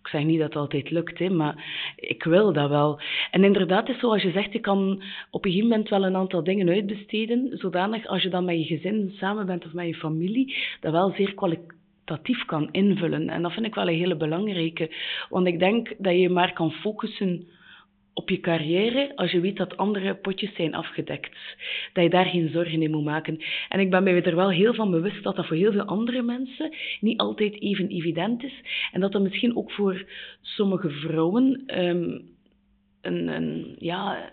Ik 0.05 0.11
zeg 0.11 0.25
niet 0.25 0.38
dat 0.38 0.49
het 0.49 0.57
altijd 0.57 0.90
lukt, 0.90 1.19
hè, 1.19 1.31
maar 1.31 1.64
ik 1.97 2.25
wil 2.25 2.53
dat 2.53 2.69
wel. 2.69 3.01
En 3.31 3.45
inderdaad, 3.45 3.88
is 3.88 3.99
zoals 3.99 4.23
je 4.23 4.31
zegt, 4.31 4.53
je 4.53 4.61
kan 4.61 5.03
op 5.31 5.45
een 5.45 5.51
gegeven 5.51 5.71
moment 5.71 5.88
wel 5.88 6.05
een 6.05 6.17
aantal 6.17 6.45
dingen 6.45 6.69
uitbesteden, 6.69 7.59
zodanig 7.59 8.07
als 8.07 8.23
je 8.23 8.29
dan 8.29 8.45
met 8.45 8.59
je 8.59 8.77
gezin 8.77 9.12
samen 9.17 9.47
bent 9.47 9.64
of 9.64 9.73
met 9.73 9.87
je 9.87 9.95
familie, 9.95 10.57
dat 10.81 10.93
wel 10.93 11.12
zeer 11.17 11.35
kwalitatief 11.35 12.45
kan 12.45 12.69
invullen. 12.73 13.29
En 13.29 13.43
dat 13.43 13.53
vind 13.53 13.67
ik 13.67 13.75
wel 13.75 13.88
een 13.88 13.99
hele 13.99 14.17
belangrijke, 14.17 14.90
want 15.29 15.47
ik 15.47 15.59
denk 15.59 15.95
dat 15.99 16.19
je 16.19 16.29
maar 16.29 16.53
kan 16.53 16.73
focussen 16.73 17.47
op 18.14 18.31
je 18.31 18.40
carrière 18.40 19.12
als 19.16 19.31
je 19.31 19.40
weet 19.40 19.57
dat 19.57 19.77
andere 19.77 20.14
potjes 20.14 20.55
zijn 20.55 20.74
afgedekt. 20.74 21.37
Dat 21.92 22.05
je 22.05 22.11
daar 22.11 22.27
geen 22.27 22.48
zorgen 22.48 22.83
in 22.83 22.90
moet 22.90 23.05
maken. 23.05 23.38
En 23.68 23.81
ik 23.81 23.90
ben 23.90 24.03
mij 24.03 24.22
er 24.22 24.37
wel 24.37 24.50
heel 24.50 24.74
van 24.74 24.90
bewust 24.90 25.22
dat 25.22 25.37
dat 25.37 25.46
voor 25.46 25.57
heel 25.57 25.72
veel 25.72 25.85
andere 25.85 26.22
mensen 26.22 26.74
niet 27.00 27.18
altijd 27.18 27.61
even 27.61 27.88
evident 27.88 28.44
is. 28.44 28.61
En 28.92 29.00
dat 29.00 29.12
dat 29.12 29.22
misschien 29.22 29.57
ook 29.57 29.72
voor 29.72 30.05
sommige 30.40 30.90
vrouwen 30.90 31.62
um, 31.66 32.33
een, 33.00 33.29
een, 33.29 33.77
ja, 33.79 34.31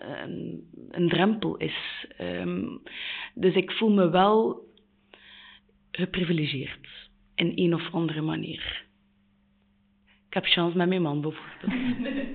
een, 0.90 1.08
drempel 1.08 1.56
is. 1.56 2.06
Um, 2.20 2.82
dus 3.34 3.54
ik 3.54 3.70
voel 3.70 3.90
me 3.90 4.10
wel 4.10 4.60
geprivilegeerd 5.90 6.88
in 7.34 7.52
een 7.54 7.74
of 7.74 7.92
andere 7.92 8.20
manier. 8.20 8.84
Ik 10.28 10.34
heb 10.34 10.44
chance 10.44 10.76
met 10.76 10.88
mijn 10.88 11.02
man 11.02 11.20
bijvoorbeeld. 11.20 12.28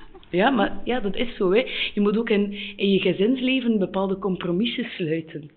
Ja, 0.31 0.49
maar 0.49 0.77
ja, 0.83 0.99
dat 0.99 1.15
is 1.15 1.35
zo. 1.35 1.51
Hè. 1.51 1.65
Je 1.93 2.01
moet 2.01 2.17
ook 2.17 2.29
in, 2.29 2.51
in 2.75 2.91
je 2.91 2.99
gezinsleven 2.99 3.79
bepaalde 3.79 4.19
compromissen 4.19 4.85
sluiten. 4.85 5.51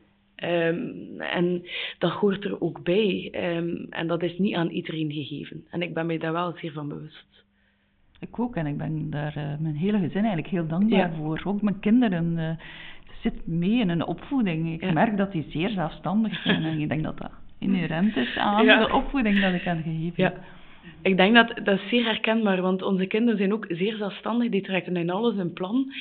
Um, 0.45 1.21
en 1.21 1.63
dat 1.99 2.13
hoort 2.13 2.45
er 2.45 2.61
ook 2.61 2.83
bij. 2.83 3.35
Um, 3.57 3.87
en 3.91 4.07
dat 4.07 4.23
is 4.23 4.39
niet 4.39 4.55
aan 4.55 4.69
iedereen 4.69 5.13
gegeven. 5.13 5.65
En 5.71 5.83
ik 5.83 5.95
ben 5.95 6.07
mij 6.07 6.19
daar 6.19 6.33
wel 6.33 6.55
zeer 6.57 6.73
van 6.73 6.89
bewust. 6.89 7.45
Ik 8.21 8.39
ook. 8.39 8.57
En 8.57 8.67
ik 8.67 8.77
ben 8.77 9.11
daar 9.11 9.35
uh, 9.37 9.59
mijn 9.59 9.77
hele 9.77 9.99
gezin 9.99 10.25
eigenlijk 10.25 10.49
heel 10.49 10.67
dankbaar 10.67 10.99
ja. 10.99 11.17
voor. 11.17 11.43
Ook 11.45 11.63
mijn 11.63 11.81
kinderen 11.81 12.39
uh, 12.39 12.51
zit 13.23 13.47
mee 13.47 13.81
in 13.81 13.89
een 13.89 14.07
opvoeding. 14.07 14.73
Ik 14.73 14.81
ja. 14.81 14.93
merk 14.93 15.17
dat 15.17 15.33
die 15.33 15.47
zeer 15.49 15.71
zelfstandig 15.71 16.43
zijn. 16.43 16.63
en 16.63 16.81
ik 16.81 16.89
denk 16.89 17.03
dat 17.03 17.19
dat 17.19 17.31
inherent 17.59 18.17
is 18.17 18.37
aan 18.37 18.65
ja. 18.65 18.87
de 18.87 18.93
opvoeding 18.93 19.41
dat 19.41 19.55
ik 19.55 19.63
hen 19.63 19.83
gegeven 19.83 20.25
heb. 20.25 20.39
Ik 21.03 21.17
denk 21.17 21.35
dat 21.35 21.65
dat 21.65 21.81
zeer 21.91 22.05
herkenbaar, 22.05 22.63
want 22.63 22.83
onze 22.83 23.07
kinderen 23.07 23.39
zijn 23.39 23.53
ook 23.53 23.67
zeer 23.69 23.97
zelfstandig. 23.97 24.51
Die 24.51 24.63
trekken 24.63 24.97
in 24.97 25.11
alles 25.11 25.37
een 25.37 25.53
plan. 25.53 25.93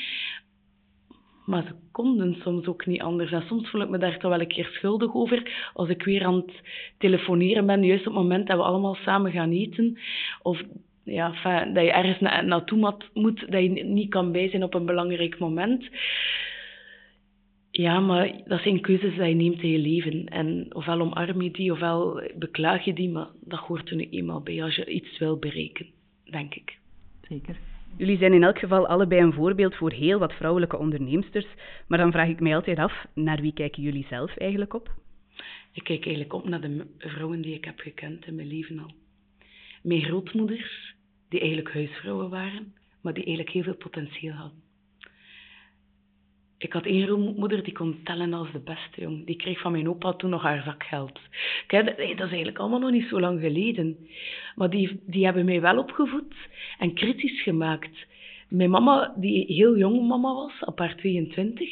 Maar 1.45 1.63
ze 1.63 1.73
konden 1.91 2.35
soms 2.41 2.65
ook 2.67 2.85
niet 2.85 3.01
anders. 3.01 3.31
En 3.31 3.43
soms 3.47 3.69
voel 3.69 3.81
ik 3.81 3.89
me 3.89 3.97
daar 3.97 4.17
toch 4.17 4.31
wel 4.31 4.39
een 4.39 4.47
keer 4.47 4.69
schuldig 4.73 5.13
over. 5.13 5.69
Als 5.73 5.89
ik 5.89 6.03
weer 6.03 6.25
aan 6.25 6.35
het 6.35 6.61
telefoneren 6.97 7.65
ben, 7.65 7.83
juist 7.83 8.07
op 8.07 8.13
het 8.13 8.21
moment 8.21 8.47
dat 8.47 8.57
we 8.57 8.63
allemaal 8.63 8.95
samen 8.95 9.31
gaan 9.31 9.51
eten. 9.51 9.97
Of 10.41 10.61
ja, 11.03 11.29
dat 11.73 11.83
je 11.83 11.91
ergens 11.91 12.19
na, 12.19 12.41
naartoe 12.41 12.95
moet, 13.13 13.51
dat 13.51 13.61
je 13.61 13.69
niet 13.69 14.09
kan 14.09 14.31
bij 14.31 14.49
zijn 14.49 14.63
op 14.63 14.73
een 14.73 14.85
belangrijk 14.85 15.39
moment. 15.39 15.89
Ja, 17.75 17.99
maar 17.99 18.41
dat 18.45 18.61
zijn 18.61 18.81
keuzes 18.81 19.15
die 19.15 19.23
je 19.23 19.35
neemt 19.35 19.61
in 19.61 19.69
je 19.69 19.77
leven. 19.77 20.25
En 20.25 20.75
ofwel 20.75 20.99
omarm 20.99 21.41
je 21.41 21.51
die, 21.51 21.71
ofwel 21.71 22.21
beklaag 22.35 22.85
je 22.85 22.93
die, 22.93 23.09
maar 23.09 23.27
dat 23.41 23.59
hoort 23.59 23.89
er 23.89 23.95
nu 23.95 24.07
eenmaal 24.09 24.41
bij 24.41 24.63
als 24.63 24.75
je 24.75 24.85
iets 24.85 25.17
wil 25.17 25.37
bereiken, 25.37 25.85
denk 26.23 26.55
ik. 26.55 26.77
Zeker. 27.29 27.55
Jullie 27.97 28.17
zijn 28.17 28.33
in 28.33 28.43
elk 28.43 28.59
geval 28.59 28.87
allebei 28.87 29.21
een 29.21 29.33
voorbeeld 29.33 29.75
voor 29.75 29.91
heel 29.91 30.19
wat 30.19 30.33
vrouwelijke 30.33 30.77
onderneemsters. 30.77 31.45
Maar 31.87 31.97
dan 31.97 32.11
vraag 32.11 32.27
ik 32.27 32.39
mij 32.39 32.55
altijd 32.55 32.77
af, 32.77 33.05
naar 33.13 33.41
wie 33.41 33.53
kijken 33.53 33.83
jullie 33.83 34.05
zelf 34.09 34.37
eigenlijk 34.37 34.73
op? 34.73 34.91
Ik 35.71 35.83
kijk 35.83 36.05
eigenlijk 36.05 36.33
op 36.33 36.47
naar 36.47 36.61
de 36.61 36.85
vrouwen 36.97 37.41
die 37.41 37.55
ik 37.55 37.65
heb 37.65 37.79
gekend 37.79 38.25
in 38.25 38.35
mijn 38.35 38.47
leven 38.47 38.79
al. 38.79 38.93
Mijn 39.83 40.01
grootmoeders, 40.01 40.95
die 41.29 41.39
eigenlijk 41.39 41.73
huisvrouwen 41.73 42.29
waren, 42.29 42.73
maar 43.01 43.13
die 43.13 43.25
eigenlijk 43.25 43.53
heel 43.55 43.63
veel 43.63 43.75
potentieel 43.75 44.33
hadden. 44.33 44.62
Ik 46.63 46.73
had 46.73 46.85
één 46.85 47.35
moeder 47.35 47.63
die 47.63 47.73
kon 47.73 47.99
tellen 48.03 48.33
als 48.33 48.51
de 48.51 48.59
beste, 48.59 49.01
jong. 49.01 49.25
Die 49.25 49.35
kreeg 49.35 49.59
van 49.59 49.71
mijn 49.71 49.89
opa 49.89 50.13
toen 50.13 50.29
nog 50.29 50.41
haar 50.41 50.63
zakgeld. 50.63 51.19
Kijk, 51.67 51.85
dat 51.85 51.97
is 51.97 52.17
eigenlijk 52.17 52.57
allemaal 52.57 52.79
nog 52.79 52.91
niet 52.91 53.07
zo 53.07 53.19
lang 53.19 53.39
geleden. 53.39 53.97
Maar 54.55 54.69
die, 54.69 54.99
die 55.05 55.25
hebben 55.25 55.45
mij 55.45 55.61
wel 55.61 55.77
opgevoed 55.77 56.35
en 56.79 56.93
kritisch 56.93 57.41
gemaakt. 57.41 58.05
Mijn 58.49 58.69
mama, 58.69 59.13
die 59.17 59.45
heel 59.45 59.77
jong 59.77 60.07
mama 60.07 60.33
was, 60.33 60.59
op 60.59 60.79
haar 60.79 60.95
22, 60.95 61.69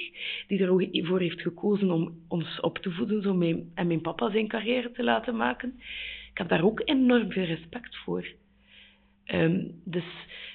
die 0.47 0.59
ervoor 0.91 1.19
heeft 1.19 1.41
gekozen 1.41 1.91
om 1.91 2.21
ons 2.27 2.59
op 2.59 2.77
te 2.77 2.91
voeden 2.91 3.37
mijn, 3.37 3.71
en 3.73 3.87
mijn 3.87 4.01
papa 4.01 4.31
zijn 4.31 4.47
carrière 4.47 4.91
te 4.91 5.03
laten 5.03 5.35
maken. 5.35 5.79
Ik 6.31 6.37
heb 6.37 6.49
daar 6.49 6.63
ook 6.63 6.81
enorm 6.85 7.31
veel 7.31 7.45
respect 7.45 7.97
voor. 7.97 8.25
Um, 9.25 9.81
dus 9.83 10.05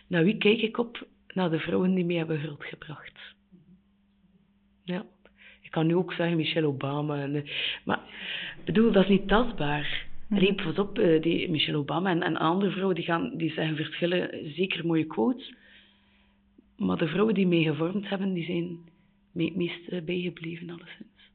naar 0.06 0.24
wie 0.24 0.36
kijk 0.36 0.60
ik 0.60 0.78
op? 0.78 1.06
Naar 1.34 1.50
de 1.50 1.58
vrouwen 1.58 1.94
die 1.94 2.04
mij 2.04 2.16
hebben 2.16 2.38
grootgebracht. 2.38 3.35
Ja. 4.86 5.04
Ik 5.60 5.70
kan 5.70 5.86
nu 5.86 5.94
ook 5.94 6.12
zeggen 6.12 6.36
Michelle 6.36 6.66
Obama. 6.66 7.20
En, 7.20 7.34
eh, 7.34 7.50
maar 7.84 8.00
bedoel, 8.64 8.92
dat 8.92 9.02
is 9.02 9.08
niet 9.08 9.28
tastbaar. 9.28 10.06
Mm. 10.28 10.38
Riep 10.38 10.56
pas 10.56 10.78
op, 10.78 10.98
uh, 10.98 11.22
die 11.22 11.50
Michelle 11.50 11.78
Obama 11.78 12.10
en, 12.10 12.22
en 12.22 12.36
andere 12.36 12.70
vrouwen 12.70 12.94
die, 12.94 13.04
gaan, 13.04 13.36
die 13.36 13.52
zeggen 13.52 13.76
verschillen, 13.76 14.52
zeker 14.54 14.86
mooie 14.86 15.04
quotes. 15.04 15.54
Maar 16.76 16.96
de 16.96 17.06
vrouwen 17.06 17.34
die 17.34 17.46
mee 17.46 17.62
gevormd 17.62 18.08
hebben, 18.08 18.32
die 18.32 18.44
zijn 18.44 18.78
het 19.32 19.56
meest 19.56 19.80
uh, 19.88 20.02
bijgebleven, 20.02 20.70
alleszins. 20.70 21.30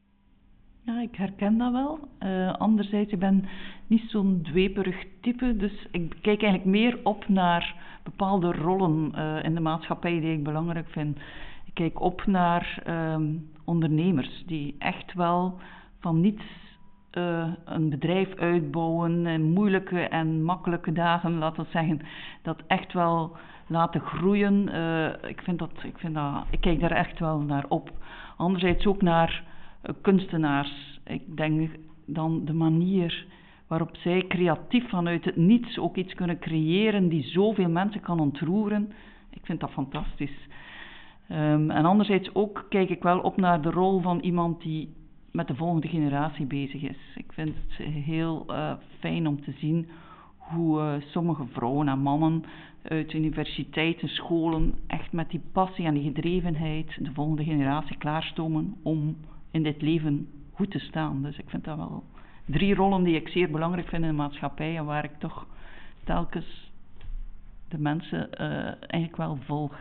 Ja, 0.86 1.02
ik 1.02 1.16
herken 1.16 1.58
dat 1.58 1.72
wel. 1.72 2.00
Uh, 2.24 2.54
anderzijds, 2.54 3.12
ik 3.12 3.20
ben 3.20 3.46
niet 3.88 4.10
zo'n 4.10 4.40
dweperig 4.44 5.04
type, 5.22 5.56
dus 5.58 5.72
ik 5.92 6.10
kijk 6.22 6.42
eigenlijk 6.42 6.66
meer 6.66 7.00
op 7.04 7.28
naar 7.28 7.76
bepaalde 8.04 8.52
rollen 8.52 9.12
uh, 9.16 9.44
in 9.44 9.54
de 9.54 9.60
maatschappij 9.60 10.20
die 10.20 10.34
ik 10.34 10.44
belangrijk 10.44 10.90
vind. 10.90 11.18
Ik 11.72 11.78
kijk 11.78 12.02
op 12.02 12.26
naar 12.26 12.84
um, 12.88 13.50
ondernemers 13.66 14.44
die 14.46 14.76
echt 14.80 15.14
wel 15.14 15.60
van 16.00 16.22
niets 16.22 16.44
uh, 17.18 17.48
een 17.66 17.90
bedrijf 17.90 18.36
uitbouwen 18.36 19.26
in 19.26 19.54
moeilijke 19.54 20.00
en 20.00 20.44
makkelijke 20.44 20.92
dagen, 20.92 21.38
laten 21.38 21.64
we 21.64 21.70
zeggen, 21.70 22.02
dat 22.42 22.62
echt 22.68 22.94
wel 22.94 23.38
laten 23.68 24.02
groeien. 24.02 24.68
Uh, 24.68 25.30
ik, 25.30 25.42
vind 25.42 25.60
dat, 25.60 25.72
ik, 25.84 25.98
vind 25.98 26.14
dat, 26.14 26.46
ik 26.50 26.62
kijk 26.62 26.80
daar 26.80 26.92
echt 26.92 27.20
wel 27.20 27.40
naar 27.40 27.66
op. 27.68 27.92
Anderzijds 28.38 28.86
ook 28.86 29.02
naar 29.02 29.44
uh, 29.84 29.96
kunstenaars. 30.02 31.00
Ik 31.04 31.38
denk 31.38 31.70
dan 32.06 32.46
de 32.46 32.54
manier 32.54 33.26
waarop 33.68 33.96
zij 33.96 34.26
creatief 34.28 34.90
vanuit 34.90 35.26
het 35.26 35.36
niets 35.36 35.80
ook 35.80 35.96
iets 35.96 36.14
kunnen 36.14 36.40
creëren 36.40 37.10
die 37.10 37.24
zoveel 37.24 37.70
mensen 37.70 38.02
kan 38.02 38.20
ontroeren. 38.20 38.92
Ik 39.30 39.46
vind 39.46 39.60
dat 39.60 39.72
fantastisch. 39.72 40.48
Um, 41.32 41.72
en 41.72 41.86
anderzijds 41.86 42.36
ook 42.36 42.66
kijk 42.70 42.90
ik 42.90 43.04
wel 43.04 43.20
op 43.20 43.38
naar 43.38 43.62
de 43.62 43.70
rol 43.70 44.02
van 44.02 44.20
iemand 44.20 44.62
die 44.62 44.94
met 45.32 45.48
de 45.48 45.56
volgende 45.56 45.88
generatie 45.88 46.46
bezig 46.46 46.82
is. 46.82 46.98
Ik 47.16 47.34
vind 47.34 47.56
het 47.56 47.88
heel 47.88 48.46
uh, 48.50 48.74
fijn 49.00 49.28
om 49.28 49.42
te 49.42 49.52
zien 49.52 49.88
hoe 50.38 50.80
uh, 50.80 50.94
sommige 51.00 51.46
vrouwen 51.52 51.88
en 51.88 52.00
mannen 52.00 52.44
uit 52.82 53.14
universiteiten, 53.14 54.08
scholen 54.08 54.74
echt 54.88 55.12
met 55.12 55.30
die 55.30 55.42
passie 55.52 55.86
en 55.86 55.94
die 55.94 56.04
gedrevenheid 56.04 56.98
de 57.00 57.14
volgende 57.14 57.44
generatie 57.44 57.98
klaarstomen 57.98 58.76
om 58.84 59.18
in 59.52 59.64
dit 59.64 59.82
leven 59.82 60.28
goed 60.54 60.72
te 60.72 60.80
staan. 60.80 61.22
Dus 61.24 61.38
ik 61.38 61.50
vind 61.50 61.64
dat 61.64 61.78
wel 61.78 62.04
drie 62.46 62.76
rollen 62.76 63.04
die 63.04 63.16
ik 63.16 63.28
zeer 63.28 63.52
belangrijk 63.52 63.88
vind 63.88 64.02
in 64.02 64.10
de 64.10 64.16
maatschappij 64.16 64.78
en 64.78 64.86
waar 64.86 65.04
ik 65.04 65.20
toch 65.20 65.48
telkens 66.04 66.72
de 67.70 67.78
mensen 67.78 68.30
uh, 68.34 68.48
eigenlijk 68.66 69.16
wel 69.16 69.38
volg. 69.46 69.76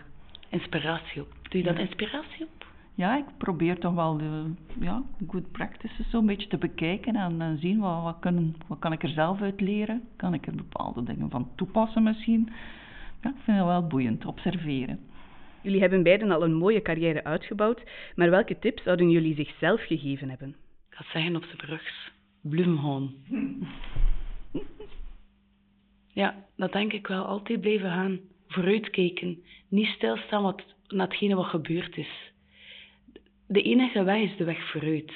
Inspiratie 0.49 1.23
op. 1.23 1.40
Doe 1.51 1.61
je 1.61 1.67
dat 1.67 1.79
inspiratie 1.79 2.45
op? 2.45 2.67
Ja, 2.95 3.17
ik 3.17 3.25
probeer 3.39 3.79
toch 3.79 3.95
wel 3.95 4.17
de 4.17 4.53
ja, 4.81 5.03
good 5.29 5.53
practices 5.53 6.11
zo'n 6.11 6.27
beetje 6.27 6.49
te 6.49 6.59
bekijken 6.59 7.17
en, 7.17 7.41
en 7.41 7.59
zien 7.59 7.79
wat, 7.79 8.03
wat, 8.03 8.17
kunnen, 8.21 8.57
wat 8.67 8.79
kan 8.79 8.93
ik 8.93 9.03
er 9.03 9.09
zelf 9.09 9.41
uit 9.41 9.61
leren. 9.61 10.09
Kan 10.17 10.35
ik 10.35 10.47
er 10.47 10.55
bepaalde 10.55 11.03
dingen 11.03 11.31
van 11.31 11.49
toepassen 11.57 12.03
misschien. 12.03 12.49
Ja, 13.23 13.31
ik 13.31 13.37
vind 13.45 13.57
het 13.57 13.67
wel 13.67 13.87
boeiend, 13.87 14.25
observeren. 14.25 15.01
Jullie 15.63 15.81
hebben 15.81 16.03
beiden 16.03 16.31
al 16.31 16.45
een 16.45 16.55
mooie 16.55 16.83
carrière 16.83 17.25
uitgebouwd, 17.25 17.83
maar 18.15 18.31
welke 18.31 18.59
tips 18.59 18.83
zouden 18.83 19.11
jullie 19.11 19.35
zichzelf 19.35 19.81
gegeven 19.81 20.29
hebben? 20.29 20.49
Ik 20.91 20.97
ga 20.97 21.05
zeggen 21.13 21.37
op 21.37 21.45
zijn 21.45 21.57
brugs. 21.57 22.11
Bloemhoon. 22.43 23.15
ja, 26.21 26.45
dat 26.57 26.73
denk 26.73 26.93
ik 26.93 27.07
wel. 27.07 27.25
Altijd 27.25 27.61
blijven 27.61 27.91
gaan. 27.91 28.21
Vooruitkijken. 28.49 29.43
Niet 29.69 29.87
stilstaan 29.87 30.43
wat 30.43 30.65
naar 30.91 31.07
hetgene 31.07 31.35
wat 31.35 31.47
gebeurd 31.47 31.97
is. 31.97 32.33
De 33.47 33.63
enige 33.63 34.03
weg 34.03 34.21
is 34.21 34.37
de 34.37 34.45
weg 34.45 34.71
vooruit. 34.71 35.13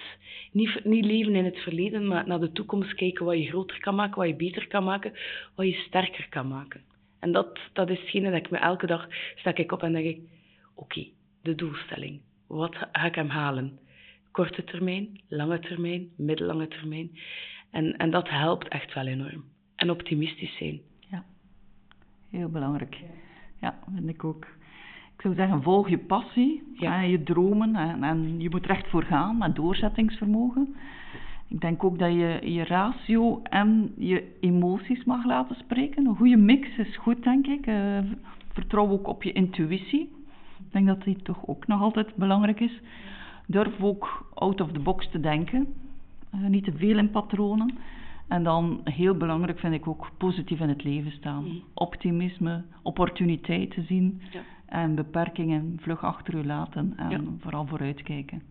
Niet, 0.52 0.84
niet 0.84 1.04
leven 1.04 1.34
in 1.34 1.44
het 1.44 1.58
verleden, 1.58 2.06
maar 2.06 2.26
naar 2.26 2.40
de 2.40 2.52
toekomst 2.52 2.94
kijken 2.94 3.24
wat 3.24 3.38
je 3.38 3.48
groter 3.48 3.80
kan 3.80 3.94
maken, 3.94 4.16
wat 4.16 4.28
je 4.28 4.34
beter 4.34 4.68
kan 4.68 4.84
maken, 4.84 5.12
wat 5.54 5.66
je 5.66 5.84
sterker 5.86 6.26
kan 6.28 6.48
maken. 6.48 6.82
En 7.18 7.32
dat, 7.32 7.58
dat 7.72 7.90
is 7.90 8.00
hetgene 8.00 8.30
dat 8.30 8.38
ik 8.38 8.50
me 8.50 8.58
elke 8.58 8.86
dag 8.86 9.08
sta 9.34 9.54
ik 9.54 9.72
op 9.72 9.82
en 9.82 9.92
denk 9.92 10.06
ik, 10.06 10.20
oké, 10.74 11.06
de 11.42 11.54
doelstelling. 11.54 12.20
Wat 12.46 12.76
ga 12.92 13.04
ik 13.04 13.14
hem 13.14 13.28
halen? 13.28 13.78
Korte 14.30 14.64
termijn, 14.64 15.20
lange 15.28 15.58
termijn, 15.58 16.08
middellange 16.16 16.68
termijn. 16.68 17.18
En, 17.70 17.96
en 17.96 18.10
dat 18.10 18.28
helpt 18.28 18.68
echt 18.68 18.94
wel 18.94 19.06
enorm. 19.06 19.44
En 19.76 19.90
optimistisch 19.90 20.56
zijn. 20.56 20.80
Ja, 21.10 21.24
heel 22.30 22.48
belangrijk. 22.48 22.96
Ja, 23.60 23.78
vind 23.94 24.08
ik 24.08 24.24
ook. 24.24 24.46
Ik 25.24 25.30
zou 25.30 25.42
zeggen, 25.42 25.62
volg 25.62 25.88
je 25.88 25.98
passie, 25.98 26.62
ja. 26.74 27.00
je 27.00 27.22
dromen 27.22 27.76
en, 27.76 28.02
en 28.02 28.40
je 28.40 28.50
moet 28.50 28.64
er 28.64 28.70
echt 28.70 28.88
voor 28.88 29.02
gaan 29.02 29.38
met 29.38 29.56
doorzettingsvermogen. 29.56 30.74
Ik 31.48 31.60
denk 31.60 31.84
ook 31.84 31.98
dat 31.98 32.12
je 32.12 32.40
je 32.42 32.64
ratio 32.64 33.40
en 33.42 33.92
je 33.98 34.36
emoties 34.40 35.04
mag 35.04 35.24
laten 35.24 35.56
spreken. 35.56 36.06
Een 36.06 36.16
goede 36.16 36.36
mix 36.36 36.76
is 36.76 36.96
goed, 36.96 37.22
denk 37.22 37.46
ik. 37.46 37.66
Uh, 37.66 37.98
vertrouw 38.52 38.88
ook 38.88 39.06
op 39.06 39.22
je 39.22 39.32
intuïtie. 39.32 40.00
Ik 40.58 40.72
denk 40.72 40.86
dat 40.86 41.02
die 41.02 41.16
toch 41.22 41.46
ook 41.46 41.66
nog 41.66 41.80
altijd 41.80 42.14
belangrijk 42.14 42.60
is. 42.60 42.80
Durf 43.46 43.82
ook 43.82 44.26
out 44.34 44.60
of 44.60 44.72
the 44.72 44.80
box 44.80 45.10
te 45.10 45.20
denken. 45.20 45.66
Uh, 46.34 46.46
niet 46.46 46.64
te 46.64 46.72
veel 46.76 46.98
in 46.98 47.10
patronen. 47.10 47.74
En 48.28 48.42
dan 48.42 48.80
heel 48.84 49.16
belangrijk 49.16 49.58
vind 49.58 49.74
ik 49.74 49.86
ook 49.86 50.10
positief 50.18 50.60
in 50.60 50.68
het 50.68 50.84
leven 50.84 51.12
staan. 51.12 51.44
Mm. 51.44 51.62
Optimisme, 51.74 52.64
opportuniteiten 52.82 53.84
zien 53.86 54.20
ja. 54.30 54.40
En 54.66 54.94
beperkingen 54.94 55.78
vlug 55.80 56.04
achter 56.04 56.34
u 56.34 56.44
laten 56.44 56.92
en 56.96 57.10
ja. 57.10 57.20
vooral 57.38 57.66
vooruitkijken. 57.66 58.42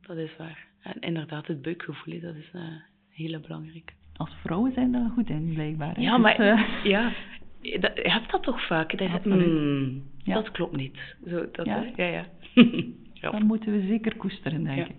Dat 0.00 0.16
is 0.16 0.36
waar. 0.36 0.66
En 0.80 1.00
inderdaad, 1.00 1.46
het 1.46 1.62
buikgevoel, 1.62 2.20
dat 2.20 2.34
is 2.34 2.50
uh, 2.54 2.62
heel 3.08 3.40
belangrijk. 3.40 3.94
Als 4.16 4.34
vrouwen 4.42 4.72
zijn 4.72 4.92
daar 4.92 5.10
goed 5.10 5.28
in, 5.28 5.52
blijkbaar. 5.54 6.00
Ja, 6.00 6.18
maar 6.18 6.36
dus, 6.36 6.46
uh... 6.46 6.84
ja, 6.92 7.12
dat, 7.60 7.92
je 7.94 8.10
hebt 8.10 8.30
dat 8.30 8.42
toch 8.42 8.66
vaak? 8.66 8.98
Dat, 8.98 9.24
mm, 9.24 10.02
ja. 10.22 10.34
dat 10.34 10.50
klopt 10.50 10.76
niet. 10.76 10.98
Zo, 11.26 11.50
dat, 11.52 11.66
ja. 11.66 11.92
ja, 11.96 12.04
ja. 12.04 12.26
ja. 13.12 13.30
Dan 13.30 13.46
moeten 13.46 13.72
we 13.72 13.86
zeker 13.86 14.16
koesteren, 14.16 14.64
denk 14.64 14.88
ik. 14.88 14.96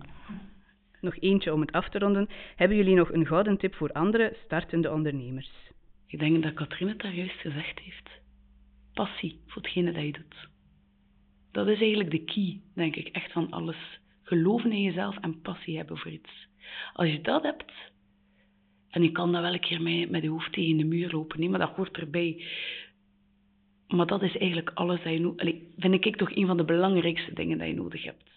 Nog 1.01 1.17
eentje 1.19 1.53
om 1.53 1.61
het 1.61 1.71
af 1.71 1.89
te 1.89 1.99
ronden. 1.99 2.29
Hebben 2.55 2.77
jullie 2.77 2.95
nog 2.95 3.13
een 3.13 3.25
gouden 3.25 3.57
tip 3.57 3.75
voor 3.75 3.91
andere 3.91 4.33
startende 4.45 4.91
ondernemers? 4.91 5.51
Ik 6.07 6.19
denk 6.19 6.43
dat 6.43 6.53
Katrien 6.53 6.87
het 6.87 7.01
daar 7.01 7.13
juist 7.13 7.39
gezegd 7.39 7.79
heeft. 7.79 8.09
Passie 8.99 9.39
voor 9.45 9.61
hetgene 9.61 9.91
dat 9.91 10.03
je 10.03 10.11
doet. 10.11 10.49
Dat 11.51 11.67
is 11.67 11.79
eigenlijk 11.79 12.11
de 12.11 12.23
key, 12.23 12.59
denk 12.73 12.95
ik, 12.95 13.07
echt 13.07 13.31
van 13.31 13.51
alles. 13.51 13.99
Geloven 14.21 14.71
in 14.71 14.81
jezelf 14.81 15.17
en 15.17 15.41
passie 15.41 15.77
hebben 15.77 15.97
voor 15.97 16.11
iets. 16.11 16.47
Als 16.93 17.09
je 17.09 17.21
dat 17.21 17.43
hebt, 17.43 17.71
en 18.89 19.03
je 19.03 19.11
kan 19.11 19.31
dat 19.31 19.41
wel 19.41 19.53
een 19.53 19.59
keer 19.59 19.81
met, 19.81 20.09
met 20.09 20.21
je 20.21 20.29
hoofd 20.29 20.53
tegen 20.53 20.77
de 20.77 20.83
muur 20.83 21.11
lopen, 21.11 21.39
nee, 21.39 21.49
maar 21.49 21.59
dat 21.59 21.75
hoort 21.75 21.97
erbij. 21.97 22.43
Maar 23.87 24.05
dat 24.05 24.21
is 24.21 24.37
eigenlijk 24.37 24.71
alles 24.73 25.03
dat 25.03 25.13
je 25.13 25.19
nodig 25.19 25.55
Vind 25.77 26.05
ik 26.05 26.15
toch 26.15 26.35
een 26.35 26.47
van 26.47 26.57
de 26.57 26.65
belangrijkste 26.65 27.33
dingen 27.33 27.57
dat 27.57 27.67
je 27.67 27.73
nodig 27.73 28.03
hebt. 28.03 28.29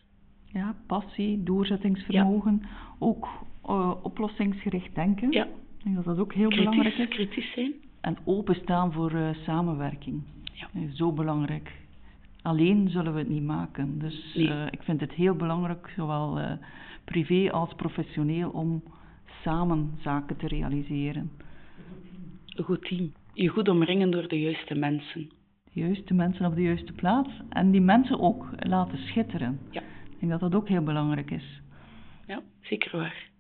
Ja, 0.53 0.77
passie, 0.87 1.43
doorzettingsvermogen, 1.43 2.63
ook 2.99 3.29
uh, 3.67 3.95
oplossingsgericht 4.03 4.95
denken. 4.95 5.33
Ja. 5.33 5.45
Ik 5.45 5.85
denk 5.85 5.95
dat 5.95 6.05
dat 6.05 6.19
ook 6.19 6.33
heel 6.33 6.49
kritisch, 6.49 6.71
belangrijk 6.71 6.99
is. 6.99 7.09
Kritisch 7.09 7.53
zijn. 7.53 7.73
En 8.01 8.17
openstaan 8.25 8.93
voor 8.93 9.13
uh, 9.13 9.29
samenwerking. 9.45 10.23
Ja. 10.73 10.95
zo 10.95 11.13
belangrijk. 11.13 11.81
Alleen 12.43 12.91
zullen 12.91 13.13
we 13.13 13.19
het 13.19 13.29
niet 13.29 13.43
maken. 13.43 13.99
Dus 13.99 14.35
nee. 14.35 14.49
uh, 14.49 14.67
ik 14.71 14.83
vind 14.83 15.01
het 15.01 15.13
heel 15.13 15.35
belangrijk, 15.35 15.93
zowel 15.97 16.59
privé 17.05 17.51
als 17.51 17.75
professioneel, 17.75 18.51
om 18.51 18.83
samen 19.43 19.99
zaken 20.01 20.37
te 20.37 20.47
realiseren. 20.47 21.31
Een 22.47 22.65
goed 22.65 22.85
team. 22.85 23.13
Je 23.33 23.49
goed 23.49 23.69
omringen 23.69 24.11
door 24.11 24.29
de 24.29 24.41
juiste 24.41 24.75
mensen. 24.75 25.31
De 25.73 25.81
juiste 25.81 26.15
mensen 26.15 26.47
op 26.47 26.55
de 26.55 26.63
juiste 26.63 26.93
plaats. 26.93 27.31
En 27.49 27.71
die 27.71 27.81
mensen 27.81 28.21
ook 28.21 28.47
laten 28.59 28.99
schitteren. 28.99 29.59
Ja. 29.71 29.81
Ik 29.81 30.19
denk 30.19 30.33
dat 30.33 30.41
dat 30.41 30.55
ook 30.55 30.69
heel 30.69 30.83
belangrijk 30.83 31.31
is. 31.31 31.61
Ja, 32.27 32.43
zeker 32.61 32.97
waar. 32.97 33.31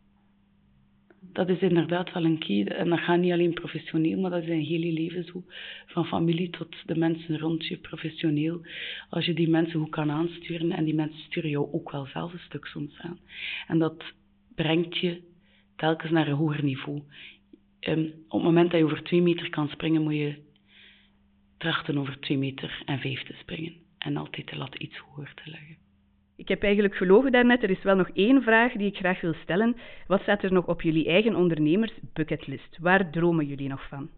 Dat 1.32 1.48
is 1.48 1.58
inderdaad 1.58 2.12
wel 2.12 2.24
een 2.24 2.38
key. 2.38 2.64
En 2.64 2.88
dat 2.88 2.98
gaat 2.98 3.18
niet 3.18 3.32
alleen 3.32 3.52
professioneel, 3.52 4.20
maar 4.20 4.30
dat 4.30 4.42
is 4.42 4.48
een 4.48 4.64
hele 4.64 4.92
leven 4.92 5.24
zo. 5.24 5.44
Van 5.86 6.04
familie 6.04 6.50
tot 6.50 6.76
de 6.86 6.96
mensen 6.96 7.38
rond 7.38 7.66
je, 7.66 7.76
professioneel. 7.76 8.60
Als 9.10 9.24
je 9.24 9.34
die 9.34 9.48
mensen 9.48 9.80
goed 9.80 9.90
kan 9.90 10.10
aansturen, 10.10 10.72
en 10.72 10.84
die 10.84 10.94
mensen 10.94 11.20
sturen 11.20 11.50
jou 11.50 11.72
ook 11.72 11.90
wel 11.90 12.06
zelf 12.06 12.32
een 12.32 12.38
stuk 12.38 12.66
soms 12.66 12.98
aan. 12.98 13.18
En 13.66 13.78
dat 13.78 14.04
brengt 14.54 14.98
je 14.98 15.22
telkens 15.76 16.10
naar 16.10 16.28
een 16.28 16.36
hoger 16.36 16.64
niveau. 16.64 17.02
Um, 17.80 18.04
op 18.28 18.38
het 18.38 18.42
moment 18.42 18.70
dat 18.70 18.80
je 18.80 18.86
over 18.86 19.02
twee 19.02 19.22
meter 19.22 19.50
kan 19.50 19.68
springen, 19.68 20.02
moet 20.02 20.14
je 20.14 20.34
trachten 21.58 21.98
over 21.98 22.20
twee 22.20 22.38
meter 22.38 22.82
en 22.86 22.98
vijf 22.98 23.22
te 23.22 23.34
springen. 23.38 23.74
En 23.98 24.16
altijd 24.16 24.48
de 24.48 24.56
lat 24.56 24.74
iets 24.74 24.96
hoger 24.96 25.34
te 25.34 25.50
leggen. 25.50 25.81
Ik 26.36 26.48
heb 26.48 26.62
eigenlijk 26.62 26.94
gelogen 26.96 27.32
daarnet. 27.32 27.62
Er 27.62 27.70
is 27.70 27.82
wel 27.82 27.96
nog 27.96 28.08
één 28.08 28.42
vraag 28.42 28.72
die 28.72 28.86
ik 28.86 28.96
graag 28.96 29.20
wil 29.20 29.34
stellen. 29.42 29.76
Wat 30.06 30.20
staat 30.20 30.42
er 30.42 30.52
nog 30.52 30.66
op 30.66 30.82
jullie 30.82 31.08
eigen 31.08 31.36
ondernemers 31.36 31.92
bucketlist? 32.12 32.78
Waar 32.80 33.10
dromen 33.10 33.46
jullie 33.46 33.68
nog 33.68 33.88
van? 33.88 34.08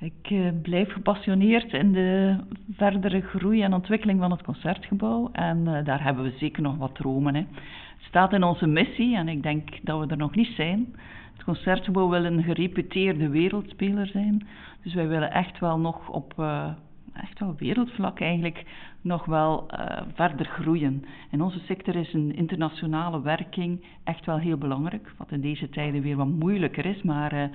Ik 0.00 0.30
uh, 0.30 0.48
blijf 0.62 0.92
gepassioneerd 0.92 1.72
in 1.72 1.92
de 1.92 2.36
verdere 2.72 3.20
groei 3.20 3.62
en 3.62 3.72
ontwikkeling 3.72 4.20
van 4.20 4.30
het 4.30 4.42
concertgebouw. 4.42 5.28
En 5.32 5.58
uh, 5.58 5.84
daar 5.84 6.02
hebben 6.02 6.24
we 6.24 6.32
zeker 6.38 6.62
nog 6.62 6.76
wat 6.76 6.94
dromen. 6.94 7.34
Hè. 7.34 7.40
Het 7.40 8.08
staat 8.08 8.32
in 8.32 8.42
onze 8.42 8.66
missie 8.66 9.16
en 9.16 9.28
ik 9.28 9.42
denk 9.42 9.68
dat 9.82 10.00
we 10.00 10.06
er 10.06 10.16
nog 10.16 10.34
niet 10.34 10.52
zijn. 10.56 10.94
Het 11.32 11.44
concertgebouw 11.44 12.08
wil 12.08 12.24
een 12.24 12.42
gereputeerde 12.42 13.28
wereldspeler 13.28 14.06
zijn. 14.06 14.46
Dus 14.82 14.94
wij 14.94 15.08
willen 15.08 15.32
echt 15.32 15.58
wel 15.58 15.78
nog 15.78 16.08
op 16.08 16.34
uh, 16.38 16.70
echt 17.14 17.38
wel 17.38 17.54
wereldvlak 17.58 18.20
eigenlijk 18.20 18.64
nog 19.02 19.24
wel 19.24 19.70
verder 20.14 20.46
groeien. 20.46 21.04
In 21.30 21.42
onze 21.42 21.58
sector 21.58 21.96
is 21.96 22.12
een 22.12 22.34
internationale 22.34 23.22
werking 23.22 23.84
echt 24.04 24.26
wel 24.26 24.38
heel 24.38 24.58
belangrijk. 24.58 25.12
Wat 25.18 25.30
in 25.30 25.40
deze 25.40 25.68
tijden 25.68 26.02
weer 26.02 26.16
wat 26.16 26.26
moeilijker 26.26 26.86
is, 26.86 27.02
maar 27.02 27.50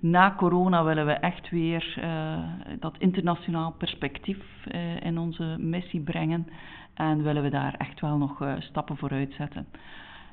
na 0.00 0.34
corona 0.36 0.84
willen 0.84 1.06
we 1.06 1.12
echt 1.12 1.50
weer 1.50 1.94
uh, 1.98 2.38
dat 2.80 2.94
internationaal 2.98 3.72
perspectief 3.72 4.38
in 5.00 5.18
onze 5.18 5.56
missie 5.58 6.00
brengen. 6.00 6.46
En 6.94 7.22
willen 7.22 7.42
we 7.42 7.50
daar 7.50 7.74
echt 7.78 8.00
wel 8.00 8.16
nog 8.16 8.44
stappen 8.58 8.96
vooruit 8.96 9.32
zetten. 9.32 9.66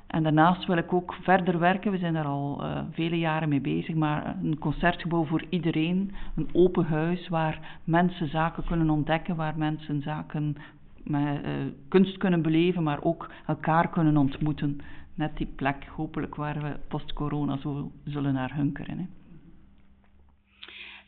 En 0.10 0.24
daarnaast 0.24 0.66
wil 0.66 0.78
ik 0.78 0.94
ook 0.94 1.14
verder 1.14 1.60
werken. 1.60 1.92
We 1.92 1.98
zijn 1.98 2.14
daar 2.14 2.26
al 2.26 2.64
vele 2.92 3.18
jaren 3.18 3.50
mee 3.50 3.62
bezig. 3.62 3.96
Maar 3.96 4.38
een 4.44 4.58
concertgebouw 4.60 5.26
voor 5.26 5.44
iedereen. 5.50 6.12
Een 6.36 6.50
open 6.54 6.86
huis 6.86 7.28
waar 7.28 7.80
mensen 7.84 8.30
zaken 8.30 8.64
kunnen 8.64 8.90
ontdekken. 8.90 9.36
Waar 9.36 9.58
mensen 9.58 10.02
zaken 10.02 10.56
met 11.04 11.42
kunst 11.88 12.18
kunnen 12.18 12.42
beleven. 12.42 12.84
Maar 12.84 13.04
ook 13.04 13.32
elkaar 13.48 13.90
kunnen 13.90 14.18
ontmoeten. 14.18 14.80
Net 15.16 15.38
die 15.38 15.48
plek 15.56 15.86
hopelijk 15.86 16.36
waar 16.36 16.62
we 16.62 16.80
post-corona 16.88 17.58
zo 17.58 17.92
zullen 18.04 18.34
naar 18.34 18.56
hunkeren. 18.56 18.98
Hè. 18.98 19.06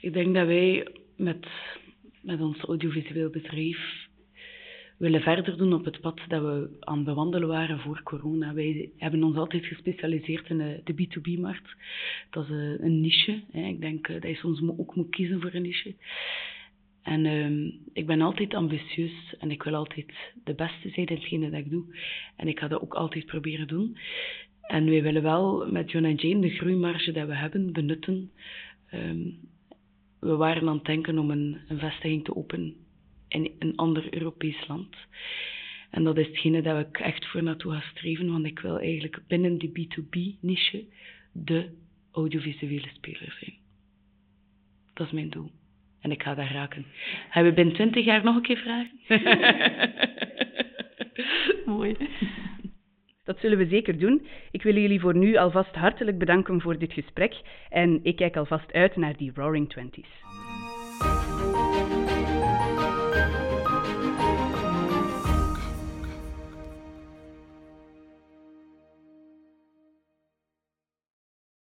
Ik 0.01 0.13
denk 0.13 0.35
dat 0.35 0.45
wij 0.45 0.87
met, 1.15 1.47
met 2.21 2.41
ons 2.41 2.59
audiovisueel 2.59 3.29
bedrijf 3.29 4.09
willen 5.01 5.21
verder 5.21 5.57
doen 5.57 5.73
op 5.73 5.85
het 5.85 6.01
pad 6.01 6.19
dat 6.27 6.41
we 6.41 6.77
aan 6.79 6.95
het 6.95 7.05
bewandelen 7.05 7.47
waren 7.47 7.79
voor 7.79 8.01
corona. 8.03 8.53
Wij 8.53 8.89
hebben 8.97 9.23
ons 9.23 9.37
altijd 9.37 9.65
gespecialiseerd 9.65 10.49
in 10.49 10.57
de, 10.57 10.81
de 10.83 10.93
B2B-markt. 10.93 11.75
Dat 12.29 12.43
is 12.43 12.49
een, 12.49 12.85
een 12.85 13.01
niche. 13.01 13.41
Hè. 13.51 13.67
Ik 13.67 13.81
denk 13.81 14.07
eh, 14.07 14.21
dat 14.21 14.29
je 14.29 14.35
soms 14.35 14.61
ook 14.77 14.95
moet 14.95 15.09
kiezen 15.09 15.41
voor 15.41 15.53
een 15.53 15.61
niche. 15.61 15.95
En 17.01 17.25
uh, 17.25 17.73
ik 17.93 18.05
ben 18.05 18.21
altijd 18.21 18.53
ambitieus 18.53 19.35
en 19.39 19.51
ik 19.51 19.63
wil 19.63 19.75
altijd 19.75 20.13
de 20.43 20.53
beste 20.53 20.89
zijn 20.89 21.05
in 21.05 21.15
hetgene 21.15 21.49
dat 21.49 21.59
ik 21.59 21.69
doe. 21.69 21.83
En 22.35 22.47
ik 22.47 22.59
ga 22.59 22.67
dat 22.67 22.81
ook 22.81 22.93
altijd 22.93 23.25
proberen 23.25 23.67
doen. 23.67 23.97
En 24.61 24.85
wij 24.85 25.01
willen 25.01 25.23
wel 25.23 25.71
met 25.71 25.91
John 25.91 26.05
en 26.05 26.15
Jane 26.15 26.41
de 26.41 26.49
groeimarge 26.49 27.11
die 27.11 27.23
we 27.25 27.35
hebben 27.35 27.73
benutten 27.73 28.31
um, 28.93 29.39
we 30.19 30.35
waren 30.35 30.67
aan 30.67 30.75
het 30.75 30.85
denken 30.85 31.17
om 31.17 31.31
een, 31.31 31.57
een 31.67 31.79
vestiging 31.79 32.23
te 32.23 32.35
openen 32.35 32.75
in 33.31 33.51
een 33.59 33.75
ander 33.75 34.13
Europees 34.13 34.67
land. 34.67 34.95
En 35.89 36.03
dat 36.03 36.17
is 36.17 36.27
hetgene 36.27 36.61
dat 36.61 36.87
ik 36.87 36.99
echt 36.99 37.25
voor 37.25 37.43
naartoe 37.43 37.71
ga 37.71 37.81
streven, 37.89 38.31
want 38.31 38.45
ik 38.45 38.59
wil 38.59 38.79
eigenlijk 38.79 39.21
binnen 39.27 39.57
die 39.57 39.69
B2B-niche 39.69 40.85
de 41.31 41.69
audiovisuele 42.11 42.87
speler 42.93 43.35
zijn. 43.39 43.55
Dat 44.93 45.07
is 45.07 45.13
mijn 45.13 45.29
doel. 45.29 45.51
En 46.01 46.11
ik 46.11 46.23
ga 46.23 46.35
daar 46.35 46.53
raken. 46.53 46.85
Gaan 47.29 47.43
we 47.43 47.53
binnen 47.53 47.73
20 47.73 48.05
jaar 48.05 48.23
nog 48.23 48.35
een 48.35 48.41
keer 48.41 48.57
vragen? 48.57 48.99
Mooi. 51.75 51.95
Dat 53.23 53.39
zullen 53.39 53.57
we 53.57 53.67
zeker 53.67 53.99
doen. 53.99 54.27
Ik 54.51 54.63
wil 54.63 54.75
jullie 54.75 54.99
voor 54.99 55.15
nu 55.15 55.35
alvast 55.35 55.75
hartelijk 55.75 56.17
bedanken 56.17 56.61
voor 56.61 56.79
dit 56.79 56.93
gesprek 56.93 57.41
en 57.69 57.99
ik 58.03 58.15
kijk 58.15 58.35
alvast 58.37 58.73
uit 58.73 58.95
naar 58.95 59.17
die 59.17 59.31
Roaring 59.35 59.69
Twenties. 59.69 60.09